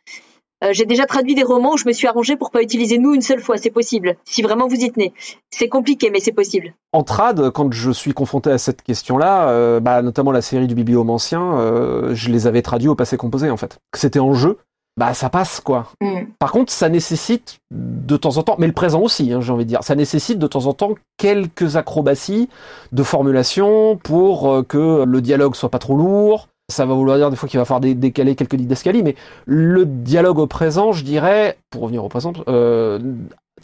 Euh, 0.63 0.69
j'ai 0.73 0.87
déjà 0.87 1.05
traduit 1.05 1.35
des 1.35 1.43
romans 1.43 1.75
où 1.75 1.77
je 1.77 1.87
me 1.87 1.93
suis 1.93 2.07
arrangé 2.07 2.37
pour 2.37 2.51
pas 2.51 2.63
utiliser 2.63 2.97
nous 2.97 3.13
une 3.13 3.21
seule 3.21 3.41
fois. 3.41 3.59
C'est 3.59 3.71
possible, 3.71 4.17
si 4.25 4.41
vraiment 4.41 4.67
vous 4.67 4.77
y 4.77 4.91
tenez. 4.91 5.13
C'est 5.51 5.69
compliqué, 5.69 6.11
mais 6.11 6.21
c'est 6.21 6.33
possible. 6.33 6.75
En 6.93 7.03
trad, 7.03 7.51
quand 7.51 7.71
je 7.73 7.91
suis 7.91 8.13
confronté 8.13 8.51
à 8.51 8.57
cette 8.57 8.81
question-là, 8.81 9.49
euh, 9.49 9.81
bah, 9.81 10.01
notamment 10.01 10.33
la 10.33 10.41
série 10.41 10.69
du 10.69 10.75
bibliomancien, 10.75 12.15
je 12.15 12.31
les 12.31 12.47
avais 12.47 12.63
traduits 12.63 12.89
au 12.89 12.95
passé 12.95 13.19
composé 13.19 13.51
en 13.51 13.59
fait. 13.59 13.79
C'était 13.95 14.21
en 14.21 14.33
jeu, 14.33 14.59
bah 14.97 15.13
ça 15.15 15.29
passe 15.29 15.61
quoi. 15.61 15.89
Mm. 16.01 16.21
Par 16.39 16.53
contre, 16.53 16.73
ça 16.73 16.89
nécessite 16.89 17.59
de 17.73 18.17
temps 18.17 18.37
en 18.37 18.43
temps, 18.43 18.57
mais 18.59 18.67
le 18.67 18.73
présent 18.73 19.01
aussi, 19.01 19.33
hein, 19.33 19.41
j'ai 19.41 19.53
envie 19.53 19.65
de 19.65 19.69
dire, 19.69 19.83
ça 19.83 19.95
nécessite 19.95 20.39
de 20.39 20.47
temps 20.47 20.67
en 20.67 20.73
temps 20.73 20.95
quelques 21.17 21.77
acrobaties 21.77 22.49
de 22.93 23.03
formulation 23.03 23.97
pour 23.97 24.53
euh, 24.53 24.63
que 24.63 25.05
le 25.05 25.21
dialogue 25.21 25.55
soit 25.55 25.71
pas 25.71 25.79
trop 25.79 25.97
lourd. 25.97 26.49
Ça 26.71 26.87
va 26.87 26.95
vouloir 26.95 27.19
dire 27.19 27.29
des 27.31 27.37
fois 27.37 27.49
qu'il 27.49 27.59
va 27.59 27.65
falloir 27.67 27.81
dé- 27.81 27.95
décaler 27.95 28.37
quelques 28.37 28.57
didascalies, 28.57 29.03
mais 29.03 29.17
le 29.45 29.85
dialogue 29.85 30.39
au 30.39 30.47
présent, 30.47 30.93
je 30.93 31.05
dirais, 31.05 31.59
pour 31.71 31.83
revenir 31.83 32.03
au 32.05 32.09
présent, 32.09 32.33
euh, 32.49 32.99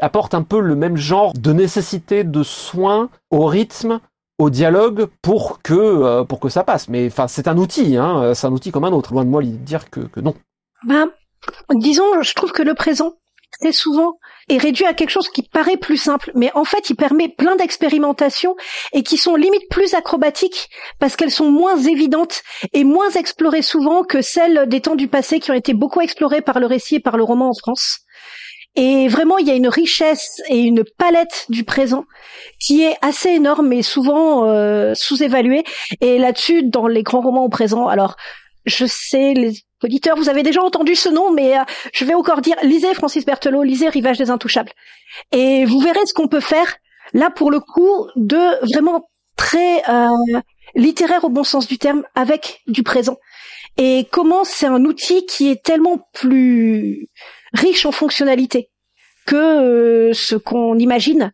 apporte 0.01 0.35
un 0.35 0.43
peu 0.43 0.61
le 0.61 0.75
même 0.75 0.97
genre 0.97 1.33
de 1.33 1.53
nécessité 1.53 2.25
de 2.25 2.43
soin 2.43 3.09
au 3.31 3.47
rythme, 3.47 4.01
au 4.39 4.51
dialogue 4.51 5.07
pour 5.23 5.63
que 5.63 5.75
euh, 5.75 6.25
pour 6.25 6.41
que 6.41 6.49
ça 6.49 6.63
passe. 6.65 6.89
Mais 6.89 7.07
enfin, 7.07 7.27
c'est 7.29 7.49
un 7.49 7.57
outil, 7.57 7.97
hein, 7.97 8.33
c'est 8.35 8.47
un 8.47 8.53
outil 8.53 8.71
comme 8.71 8.85
un 8.85 8.93
autre. 8.93 9.13
Loin 9.13 9.25
de 9.25 9.31
moi 9.31 9.41
l'idée 9.43 9.57
de 9.59 9.65
dire 9.65 9.89
que, 9.89 10.01
que 10.01 10.21
non. 10.21 10.35
Ben, 10.87 11.09
disons, 11.75 12.23
je 12.23 12.35
trouve 12.35 12.53
que 12.53 12.63
le 12.63 12.75
présent, 12.75 13.15
très 13.61 13.73
souvent, 13.73 14.19
est 14.49 14.59
réduit 14.59 14.85
à 14.85 14.95
quelque 14.95 15.11
chose 15.11 15.29
qui 15.29 15.43
paraît 15.43 15.77
plus 15.77 15.97
simple, 15.97 16.31
mais 16.35 16.51
en 16.55 16.65
fait, 16.65 16.91
il 16.91 16.97
permet 16.97 17.29
plein 17.29 17.57
d'expérimentations 17.57 18.57
et 18.93 19.03
qui 19.03 19.17
sont 19.17 19.37
limite 19.37 19.69
plus 19.71 19.95
acrobatiques 19.95 20.69
parce 20.99 21.17
qu'elles 21.17 21.31
sont 21.31 21.51
moins 21.51 21.77
évidentes 21.77 22.43
et 22.73 22.85
moins 22.85 23.11
explorées 23.11 23.63
souvent 23.63 24.03
que 24.03 24.23
celles 24.23 24.69
des 24.69 24.81
temps 24.81 24.97
du 24.97 25.09
passé 25.09 25.41
qui 25.41 25.51
ont 25.51 25.55
été 25.55 25.75
beaucoup 25.75 26.01
explorées 26.01 26.43
par 26.43 26.61
le 26.61 26.67
récit 26.67 26.97
et 26.97 27.01
par 27.01 27.17
le 27.17 27.25
roman 27.25 27.51
en 27.51 27.55
France. 27.55 28.01
Et 28.77 29.09
vraiment, 29.09 29.39
il 29.39 29.49
y 29.49 29.51
a 29.51 29.55
une 29.55 29.69
richesse 29.69 30.41
et 30.49 30.59
une 30.59 30.85
palette 30.97 31.47
du 31.49 31.65
présent 31.65 32.05
qui 32.61 32.85
est 32.85 32.97
assez 33.03 33.31
énorme 33.31 33.73
et 33.73 33.83
souvent 33.83 34.45
euh, 34.45 34.95
sous-évaluée. 34.95 35.65
Et 36.01 36.19
là-dessus, 36.19 36.63
dans 36.63 36.87
les 36.87 37.03
grands 37.03 37.21
romans 37.21 37.45
au 37.45 37.49
présent, 37.49 37.89
alors 37.89 38.17
je 38.65 38.87
sais, 38.87 39.35
les 39.35 39.63
auditeurs, 39.83 40.17
vous 40.17 40.29
avez 40.29 40.43
déjà 40.43 40.63
entendu 40.63 40.95
ce 40.95 41.09
nom, 41.09 41.33
mais 41.33 41.59
euh, 41.59 41.63
je 41.93 42.05
vais 42.05 42.15
encore 42.15 42.41
dire, 42.41 42.57
lisez 42.63 42.93
Francis 42.95 43.25
Berthelot, 43.25 43.63
lisez 43.63 43.89
Rivage 43.89 44.19
des 44.19 44.31
Intouchables. 44.31 44.73
Et 45.33 45.65
vous 45.65 45.81
verrez 45.81 46.05
ce 46.07 46.15
qu'on 46.15 46.29
peut 46.29 46.41
faire, 46.41 46.77
là, 47.13 47.31
pour 47.31 47.51
le 47.51 47.61
coup, 47.61 48.07
de 48.17 48.67
vraiment 48.73 49.09
très 49.37 49.83
euh, 49.89 50.41
littéraire 50.75 51.25
au 51.25 51.31
bon 51.31 51.45
sens 51.45 51.67
du 51.67 51.79
terme, 51.79 52.05
avec 52.15 52.63
du 52.67 52.83
présent. 52.83 53.17
Et 53.79 54.07
comment 54.11 54.45
c'est 54.45 54.67
un 54.67 54.85
outil 54.85 55.25
qui 55.27 55.51
est 55.51 55.63
tellement 55.63 55.99
plus 56.13 57.09
riche 57.55 57.87
en 57.87 57.93
fonctionnalités 57.93 58.71
que 59.27 59.37
euh, 59.37 60.13
ce 60.13 60.35
qu'on 60.35 60.79
imagine. 60.79 61.33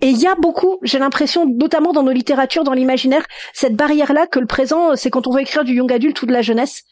Et 0.00 0.08
il 0.08 0.18
y 0.18 0.26
a 0.26 0.34
beaucoup, 0.34 0.78
j'ai 0.82 0.98
l'impression, 0.98 1.46
notamment 1.46 1.92
dans 1.92 2.02
nos 2.02 2.12
littératures, 2.12 2.64
dans 2.64 2.72
l'imaginaire, 2.72 3.24
cette 3.52 3.76
barrière-là 3.76 4.26
que 4.26 4.38
le 4.38 4.46
présent, 4.46 4.96
c'est 4.96 5.10
quand 5.10 5.26
on 5.26 5.32
veut 5.32 5.40
écrire 5.40 5.64
du 5.64 5.74
young 5.74 5.92
adulte 5.92 6.20
ou 6.22 6.26
de 6.26 6.32
la 6.32 6.42
jeunesse, 6.42 6.82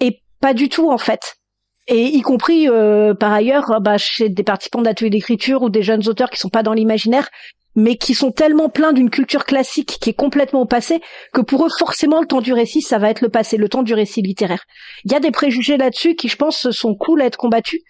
et 0.00 0.22
pas 0.40 0.54
du 0.54 0.68
tout 0.68 0.90
en 0.90 0.98
fait. 0.98 1.36
Et 1.88 2.06
y 2.06 2.20
compris 2.22 2.68
euh, 2.68 3.14
par 3.14 3.32
ailleurs, 3.32 3.80
bah, 3.80 3.98
chez 3.98 4.28
des 4.28 4.42
participants 4.42 4.82
d'ateliers 4.82 5.10
d'écriture 5.10 5.62
ou 5.62 5.70
des 5.70 5.82
jeunes 5.82 6.08
auteurs 6.08 6.30
qui 6.30 6.38
sont 6.38 6.48
pas 6.48 6.62
dans 6.62 6.72
l'imaginaire, 6.72 7.28
mais 7.76 7.96
qui 7.96 8.14
sont 8.14 8.32
tellement 8.32 8.68
pleins 8.68 8.92
d'une 8.92 9.10
culture 9.10 9.44
classique 9.44 9.98
qui 10.00 10.10
est 10.10 10.14
complètement 10.14 10.62
au 10.62 10.66
passé 10.66 11.00
que 11.32 11.40
pour 11.40 11.64
eux 11.64 11.70
forcément 11.70 12.20
le 12.20 12.26
temps 12.26 12.40
du 12.40 12.52
récit 12.52 12.82
ça 12.82 12.98
va 12.98 13.10
être 13.10 13.20
le 13.20 13.28
passé, 13.28 13.56
le 13.56 13.68
temps 13.68 13.82
du 13.82 13.94
récit 13.94 14.22
littéraire. 14.22 14.64
Il 15.04 15.12
y 15.12 15.14
a 15.14 15.20
des 15.20 15.30
préjugés 15.30 15.76
là-dessus 15.76 16.16
qui 16.16 16.28
je 16.28 16.36
pense 16.36 16.70
sont 16.70 16.94
cool 16.94 17.22
à 17.22 17.26
être 17.26 17.36
combattus. 17.36 17.80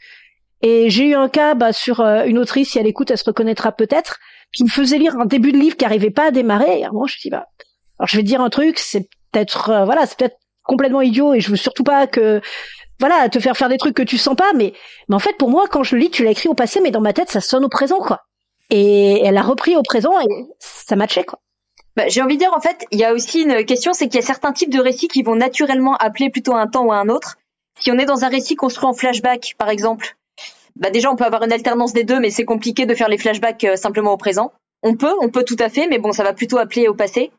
Et 0.63 0.91
j'ai 0.91 1.07
eu 1.07 1.15
un 1.15 1.29
cas 1.29 1.55
bah, 1.55 1.73
sur 1.73 2.01
euh, 2.01 2.25
une 2.25 2.39
autrice, 2.39 2.71
si 2.71 2.79
elle 2.79 2.87
écoute, 2.87 3.11
elle 3.11 3.19
se 3.19 3.25
reconnaîtra 3.25 3.73
peut-être, 3.73 4.19
qui 4.53 4.65
me 4.65 4.69
faisait 4.69 4.99
lire 4.99 5.17
un 5.19 5.27
début 5.27 5.53
de 5.53 5.59
livre 5.59 5.77
qui 5.77 5.85
arrivait 5.85 6.11
pas 6.11 6.27
à 6.27 6.31
démarrer. 6.31 6.81
Et 6.81 6.85
à 6.85 6.89
je 6.89 6.95
me 6.95 7.21
dis 7.23 7.31
bah, 7.31 7.47
alors 7.99 8.09
je 8.09 8.17
vais 8.17 8.23
te 8.23 8.29
dire 8.29 8.41
un 8.41 8.51
truc, 8.51 8.79
c'est 8.79 9.09
peut-être 9.33 9.71
euh, 9.71 9.85
voilà, 9.85 10.07
c'est 10.07 10.19
peut-être 10.19 10.37
complètement 10.65 11.01
idiot 11.01 11.35
et 11.35 11.41
je 11.41 11.51
veux 11.51 11.57
surtout 11.57 11.85
pas 11.85 12.07
que 12.07 12.41
voilà 13.01 13.29
te 13.29 13.41
faire 13.41 13.57
faire 13.57 13.69
des 13.69 13.79
trucs 13.79 13.97
que 13.97 14.03
tu 14.03 14.19
sens 14.19 14.37
pas, 14.37 14.53
mais 14.55 14.75
mais 15.09 15.17
en 15.17 15.19
fait 15.19 15.37
pour 15.37 15.51
moi 15.51 15.67
quand 15.69 15.83
je 15.83 15.97
le 15.97 16.03
lis, 16.03 16.11
tu 16.11 16.23
l'as 16.23 16.31
écrit 16.31 16.49
au 16.49 16.55
passé, 16.55 16.81
mais 16.81 16.91
dans 16.91 17.01
ma 17.01 17.13
tête 17.13 17.31
ça 17.31 17.41
sonne 17.41 17.65
au 17.65 17.69
présent 17.69 17.99
quoi. 17.99 18.21
Et 18.69 19.25
elle 19.25 19.37
a 19.37 19.43
repris 19.43 19.77
au 19.77 19.83
présent 19.83 20.13
et 20.21 20.27
ça 20.59 20.97
matchait 20.97 21.25
quoi. 21.25 21.41
Bah, 21.97 22.05
j'ai 22.09 22.23
envie 22.23 22.37
de 22.37 22.41
dire, 22.41 22.55
en 22.55 22.61
fait, 22.61 22.87
il 22.93 23.01
y 23.01 23.05
a 23.05 23.13
aussi 23.13 23.43
une 23.43 23.65
question, 23.65 23.93
c'est 23.93 24.07
qu'il 24.07 24.21
y 24.21 24.23
a 24.23 24.27
certains 24.27 24.53
types 24.53 24.73
de 24.73 24.81
récits 24.81 25.09
qui 25.09 25.23
vont 25.23 25.35
naturellement 25.35 25.97
appeler 25.97 26.31
plutôt 26.31 26.55
un 26.55 26.69
temps 26.69 26.85
ou 26.85 26.93
un 26.93 27.09
autre. 27.09 27.37
Si 27.81 27.91
on 27.91 27.99
est 27.99 28.05
dans 28.05 28.25
un 28.25 28.29
récit 28.29 28.55
construit 28.55 28.87
en 28.87 28.93
flashback, 28.93 29.55
par 29.59 29.69
exemple, 29.69 30.17
bah 30.77 30.91
déjà 30.91 31.11
on 31.11 31.17
peut 31.17 31.25
avoir 31.25 31.43
une 31.43 31.53
alternance 31.53 31.93
des 31.93 32.05
deux, 32.05 32.21
mais 32.21 32.31
c'est 32.31 32.45
compliqué 32.45 32.87
de 32.87 32.95
faire 32.95 33.09
les 33.09 33.19
flashbacks 33.19 33.65
euh, 33.65 33.77
simplement 33.77 34.13
au 34.13 34.17
présent. 34.17 34.53
On 34.83 34.97
peut, 34.97 35.15
on 35.21 35.29
peut 35.29 35.45
tout 35.45 35.57
à 35.59 35.69
fait, 35.69 35.87
mais 35.89 35.99
bon, 35.99 36.13
ça 36.13 36.25
va 36.25 36.33
plutôt 36.33 36.59
appeler 36.59 36.89
au 36.89 36.95
passé. 36.95 37.31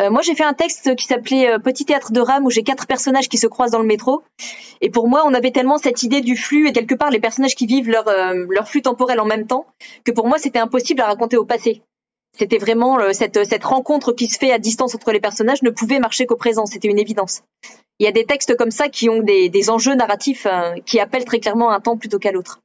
Euh, 0.00 0.10
moi, 0.10 0.22
j'ai 0.22 0.34
fait 0.34 0.44
un 0.44 0.54
texte 0.54 0.96
qui 0.96 1.06
s'appelait 1.06 1.48
euh, 1.48 1.58
Petit 1.58 1.84
théâtre 1.84 2.10
de 2.10 2.20
rame 2.20 2.44
où 2.44 2.50
j'ai 2.50 2.64
quatre 2.64 2.86
personnages 2.86 3.28
qui 3.28 3.38
se 3.38 3.46
croisent 3.46 3.72
dans 3.72 3.78
le 3.78 3.86
métro. 3.86 4.22
Et 4.80 4.90
pour 4.90 5.08
moi, 5.08 5.22
on 5.24 5.34
avait 5.34 5.52
tellement 5.52 5.78
cette 5.78 6.02
idée 6.02 6.20
du 6.20 6.36
flux 6.36 6.68
et 6.68 6.72
quelque 6.72 6.96
part 6.96 7.10
les 7.10 7.20
personnages 7.20 7.54
qui 7.54 7.66
vivent 7.66 7.88
leur, 7.88 8.04
leur 8.48 8.68
flux 8.68 8.82
temporel 8.82 9.20
en 9.20 9.24
même 9.24 9.46
temps 9.46 9.66
que 10.04 10.10
pour 10.10 10.26
moi, 10.26 10.38
c'était 10.38 10.58
impossible 10.58 11.00
à 11.00 11.06
raconter 11.06 11.36
au 11.36 11.44
passé. 11.44 11.82
C'était 12.36 12.58
vraiment 12.58 12.98
euh, 12.98 13.12
cette, 13.12 13.44
cette 13.46 13.64
rencontre 13.64 14.12
qui 14.12 14.26
se 14.26 14.38
fait 14.38 14.52
à 14.52 14.58
distance 14.58 14.94
entre 14.94 15.12
les 15.12 15.20
personnages 15.20 15.62
ne 15.62 15.70
pouvait 15.70 16.00
marcher 16.00 16.26
qu'au 16.26 16.36
présent. 16.36 16.66
C'était 16.66 16.88
une 16.88 16.98
évidence. 16.98 17.42
Il 18.00 18.04
y 18.04 18.08
a 18.08 18.12
des 18.12 18.24
textes 18.24 18.56
comme 18.56 18.72
ça 18.72 18.88
qui 18.88 19.08
ont 19.08 19.22
des, 19.22 19.70
enjeux 19.70 19.94
narratifs 19.94 20.46
euh, 20.46 20.74
qui 20.84 20.98
appellent 20.98 21.24
très 21.24 21.38
clairement 21.38 21.70
un 21.70 21.80
temps 21.80 21.96
plutôt 21.96 22.18
qu'à 22.18 22.32
l'autre. 22.32 22.60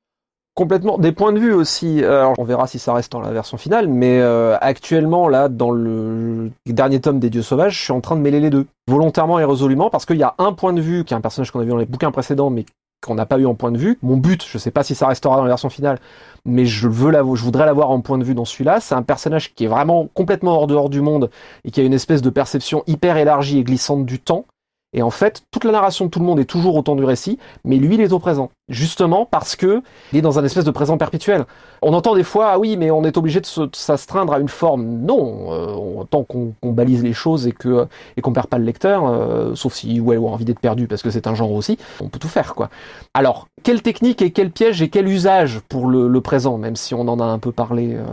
Complètement. 0.56 0.98
Des 0.98 1.12
points 1.12 1.32
de 1.32 1.40
vue 1.40 1.54
aussi. 1.54 2.02
On 2.38 2.44
verra 2.44 2.68
si 2.68 2.80
ça 2.80 2.92
reste 2.94 3.14
dans 3.14 3.22
la 3.22 3.32
version 3.32 3.58
finale, 3.58 3.88
mais 3.88 4.20
euh, 4.20 4.58
actuellement, 4.60 5.30
là, 5.30 5.48
dans 5.48 5.72
le 5.72 6.52
dernier 6.66 7.00
tome 7.00 7.20
des 7.20 7.30
Dieux 7.30 7.44
Sauvages, 7.44 7.78
je 7.78 7.84
suis 7.84 7.94
en 7.94 8.02
train 8.02 8.18
de 8.18 8.22
mêler 8.22 8.42
les 8.42 8.50
deux, 8.50 8.66
volontairement 8.88 9.40
et 9.40 9.46
résolument, 9.46 9.90
parce 9.90 10.06
qu'il 10.06 10.18
y 10.18 10.24
a 10.24 10.36
un 10.38 10.52
point 10.52 10.74
de 10.74 10.82
vue 10.82 11.06
qui 11.06 11.14
est 11.14 11.18
un 11.18 11.22
personnage 11.22 11.52
qu'on 11.52 11.62
a 11.62 11.64
vu 11.64 11.70
dans 11.70 11.78
les 11.78 11.86
bouquins 11.86 12.12
précédents, 12.12 12.50
mais 12.50 12.66
qu'on 13.02 13.16
n'a 13.16 13.26
pas 13.26 13.38
eu 13.40 13.46
en 13.46 13.56
point 13.56 13.72
de 13.72 13.78
vue. 13.78 13.98
Mon 14.02 14.18
but, 14.18 14.46
je 14.46 14.58
sais 14.58 14.72
pas 14.72 14.84
si 14.84 14.96
ça 14.96 15.08
restera 15.08 15.38
dans 15.38 15.44
la 15.44 15.50
version 15.50 15.70
finale, 15.70 16.00
mais 16.46 16.66
je 16.66 16.88
veux 16.88 17.12
la, 17.12 17.20
je 17.20 17.44
voudrais 17.44 17.66
l'avoir 17.66 17.92
en 17.92 18.02
point 18.02 18.18
de 18.18 18.24
vue 18.24 18.36
dans 18.36 18.46
celui-là. 18.46 18.80
C'est 18.80 18.96
un 18.96 19.04
personnage 19.04 19.54
qui 19.54 19.66
est 19.66 19.68
vraiment 19.68 20.08
complètement 20.14 20.58
hors 20.58 20.68
dehors 20.68 20.90
du 20.90 21.02
monde 21.02 21.30
et 21.64 21.72
qui 21.72 21.82
a 21.82 21.84
une 21.84 21.94
espèce 21.94 22.22
de 22.22 22.30
perception 22.30 22.84
hyper 22.88 23.18
élargie 23.18 23.60
et 23.60 23.64
glissante 23.64 24.06
du 24.06 24.20
temps. 24.20 24.46
Et 24.92 25.04
en 25.04 25.12
fait, 25.12 25.44
toute 25.52 25.66
la 25.66 25.72
narration 25.72 26.06
de 26.06 26.10
tout 26.10 26.18
le 26.20 26.26
monde 26.26 26.40
est 26.40 26.46
toujours 26.46 26.76
au 26.76 26.82
temps 26.82 26.96
du 26.96 27.04
récit, 27.04 27.38
mais 27.64 27.76
lui, 27.76 27.94
il 27.94 28.02
est 28.02 28.12
au 28.12 28.18
présent. 28.18 28.50
Justement 28.70 29.26
parce 29.26 29.56
que 29.56 29.84
il 30.14 30.18
est 30.20 30.22
dans 30.24 30.40
un 30.40 30.44
espèce 30.44 30.66
de 30.66 30.72
présent 30.72 30.98
perpétuel. 30.98 31.46
On 31.84 31.94
entend 31.94 32.16
des 32.16 32.24
fois, 32.24 32.50
ah 32.54 32.60
oui, 32.60 32.76
mais 32.76 32.90
on 32.90 33.04
est 33.04 33.16
obligé 33.18 33.40
de 33.40 33.46
s'astreindre 33.74 34.34
à 34.34 34.40
une 34.40 34.48
forme. 34.50 34.84
Non, 34.86 35.54
euh, 35.54 35.74
on- 35.76 36.06
tant 36.06 36.24
qu'on 36.24 36.54
balise 36.64 37.04
les 37.04 37.14
choses 37.14 37.46
et 37.46 37.52
que 37.52 37.88
et 38.18 38.22
qu'on 38.22 38.34
perd 38.34 38.48
pas 38.48 38.58
le 38.58 38.66
lecteur, 38.66 39.08
euh, 39.08 39.54
sauf 39.56 39.74
si 39.76 40.00
ouais, 40.00 40.18
ou 40.18 40.28
a 40.28 40.32
envie 40.32 40.46
d'être 40.46 40.60
perdu 40.60 40.88
parce 40.88 41.04
que 41.04 41.12
c'est 41.12 41.28
un 41.28 41.36
genre 41.36 41.52
aussi, 41.52 41.78
on 42.02 42.10
peut 42.10 42.20
tout 42.20 42.28
faire 42.28 42.56
quoi. 42.56 42.70
Alors, 43.14 43.48
quelle 43.64 43.82
technique 43.84 44.22
et 44.24 44.32
quel 44.32 44.50
piège 44.52 44.82
et 44.82 44.90
quel 44.90 45.08
usage 45.08 45.60
pour 45.70 45.88
le, 45.88 46.08
le 46.08 46.22
présent, 46.22 46.58
même 46.58 46.76
si 46.76 46.96
on 46.96 47.02
en 47.08 47.20
a 47.20 47.26
un 47.26 47.38
peu 47.40 47.52
parlé. 47.52 47.94
euh, 47.96 48.04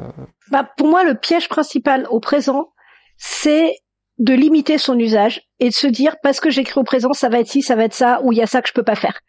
Bah, 0.51 0.67
pour 0.77 0.89
moi, 0.89 1.05
le 1.05 1.15
piège 1.15 1.49
principal 1.49 2.07
au 2.11 2.21
présent, 2.21 2.69
c'est 3.17 3.73
de 4.19 4.35
limiter 4.35 4.79
son 4.79 4.99
usage 4.99 5.43
et 5.61 5.69
de 5.69 5.75
se 5.75 5.87
dire 5.87 6.17
parce 6.23 6.41
que 6.41 6.51
j'écris 6.51 6.81
au 6.81 6.85
présent, 6.85 7.13
ça 7.13 7.29
va 7.29 7.41
être 7.41 7.49
ci, 7.49 7.63
ça 7.63 7.75
va 7.75 7.85
être 7.85 7.95
ça, 7.95 8.21
ou 8.23 8.33
il 8.33 8.39
y 8.39 8.43
a 8.43 8.47
ça 8.47 8.63
que 8.63 8.69
je 8.69 8.73
peux 8.73 8.83
pas 8.83 8.95
faire. 8.95 9.21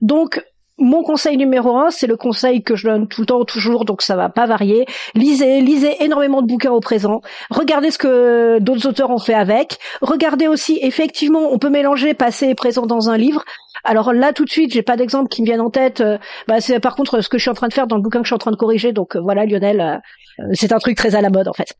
Donc, 0.00 0.42
mon 0.78 1.02
conseil 1.02 1.36
numéro 1.36 1.76
un, 1.76 1.90
c'est 1.90 2.06
le 2.06 2.16
conseil 2.16 2.62
que 2.62 2.74
je 2.74 2.88
donne 2.88 3.06
tout 3.06 3.20
le 3.20 3.26
temps, 3.26 3.44
toujours, 3.44 3.84
donc 3.84 4.02
ça 4.02 4.16
va 4.16 4.28
pas 4.28 4.46
varier. 4.46 4.86
Lisez, 5.14 5.60
lisez 5.60 6.02
énormément 6.02 6.42
de 6.42 6.46
bouquins 6.46 6.72
au 6.72 6.80
présent. 6.80 7.20
Regardez 7.50 7.90
ce 7.90 7.98
que 7.98 8.58
d'autres 8.58 8.88
auteurs 8.88 9.10
ont 9.10 9.18
fait 9.18 9.34
avec. 9.34 9.78
Regardez 10.00 10.48
aussi, 10.48 10.78
effectivement, 10.82 11.52
on 11.52 11.58
peut 11.58 11.70
mélanger 11.70 12.14
passé 12.14 12.48
et 12.48 12.54
présent 12.54 12.86
dans 12.86 13.10
un 13.10 13.16
livre. 13.16 13.44
Alors 13.84 14.12
là, 14.12 14.32
tout 14.32 14.44
de 14.44 14.50
suite, 14.50 14.72
j'ai 14.72 14.82
pas 14.82 14.96
d'exemple 14.96 15.28
qui 15.28 15.42
me 15.42 15.46
viennent 15.46 15.60
en 15.60 15.70
tête. 15.70 16.00
Euh, 16.00 16.18
Bah, 16.48 16.60
c'est 16.60 16.78
par 16.80 16.94
contre 16.94 17.20
ce 17.20 17.28
que 17.28 17.38
je 17.38 17.42
suis 17.42 17.50
en 17.50 17.54
train 17.54 17.68
de 17.68 17.74
faire 17.74 17.86
dans 17.86 17.96
le 17.96 18.02
bouquin 18.02 18.20
que 18.20 18.24
je 18.24 18.28
suis 18.28 18.34
en 18.34 18.38
train 18.38 18.50
de 18.50 18.56
corriger. 18.56 18.92
Donc 18.92 19.16
euh, 19.16 19.20
voilà, 19.20 19.44
Lionel, 19.46 19.80
euh, 19.80 20.44
c'est 20.52 20.72
un 20.72 20.78
truc 20.78 20.96
très 20.96 21.14
à 21.14 21.20
la 21.20 21.30
mode 21.30 21.48
en 21.48 21.52
fait. 21.52 21.74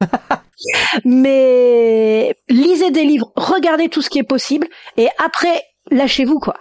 Mais 1.04 2.36
lisez 2.48 2.90
des 2.90 3.04
livres, 3.04 3.32
regardez 3.36 3.88
tout 3.88 4.02
ce 4.02 4.10
qui 4.10 4.18
est 4.18 4.24
possible, 4.24 4.68
et 4.96 5.08
après, 5.24 5.62
lâchez-vous 5.90 6.38
quoi. 6.38 6.54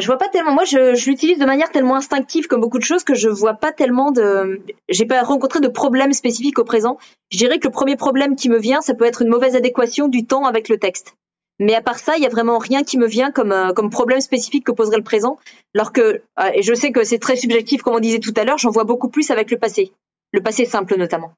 Je 0.00 0.06
vois 0.06 0.16
pas 0.16 0.28
tellement. 0.28 0.52
Moi, 0.52 0.64
je, 0.64 0.94
je 0.94 1.10
l'utilise 1.10 1.38
de 1.38 1.44
manière 1.44 1.70
tellement 1.70 1.96
instinctive 1.96 2.46
comme 2.46 2.62
beaucoup 2.62 2.78
de 2.78 2.84
choses 2.84 3.04
que 3.04 3.14
je 3.14 3.28
vois 3.28 3.54
pas 3.54 3.72
tellement 3.72 4.10
de. 4.10 4.62
J'ai 4.88 5.04
pas 5.04 5.22
rencontré 5.22 5.60
de 5.60 5.68
problème 5.68 6.14
spécifique 6.14 6.58
au 6.58 6.64
présent. 6.64 6.96
Je 7.30 7.36
dirais 7.36 7.58
que 7.58 7.66
le 7.68 7.72
premier 7.72 7.96
problème 7.96 8.34
qui 8.34 8.48
me 8.48 8.58
vient, 8.58 8.80
ça 8.80 8.94
peut 8.94 9.04
être 9.04 9.20
une 9.20 9.28
mauvaise 9.28 9.54
adéquation 9.54 10.08
du 10.08 10.24
temps 10.26 10.46
avec 10.46 10.70
le 10.70 10.78
texte. 10.78 11.14
Mais 11.62 11.74
à 11.74 11.80
part 11.80 11.98
ça, 11.98 12.16
il 12.16 12.22
y 12.22 12.26
a 12.26 12.28
vraiment 12.28 12.58
rien 12.58 12.82
qui 12.82 12.98
me 12.98 13.06
vient 13.06 13.30
comme 13.30 13.52
euh, 13.52 13.72
comme 13.72 13.88
problème 13.88 14.20
spécifique 14.20 14.64
que 14.66 14.72
poserait 14.72 14.96
le 14.96 15.04
présent. 15.04 15.38
Alors 15.74 15.92
que 15.92 16.00
euh, 16.00 16.50
et 16.54 16.62
je 16.62 16.74
sais 16.74 16.90
que 16.92 17.04
c'est 17.04 17.18
très 17.18 17.36
subjectif 17.36 17.82
comme 17.82 17.94
on 17.94 18.00
disait 18.00 18.18
tout 18.18 18.34
à 18.36 18.44
l'heure, 18.44 18.58
j'en 18.58 18.70
vois 18.70 18.84
beaucoup 18.84 19.08
plus 19.08 19.30
avec 19.30 19.50
le 19.50 19.58
passé, 19.58 19.92
le 20.32 20.40
passé 20.42 20.64
simple 20.64 20.96
notamment. 20.98 21.32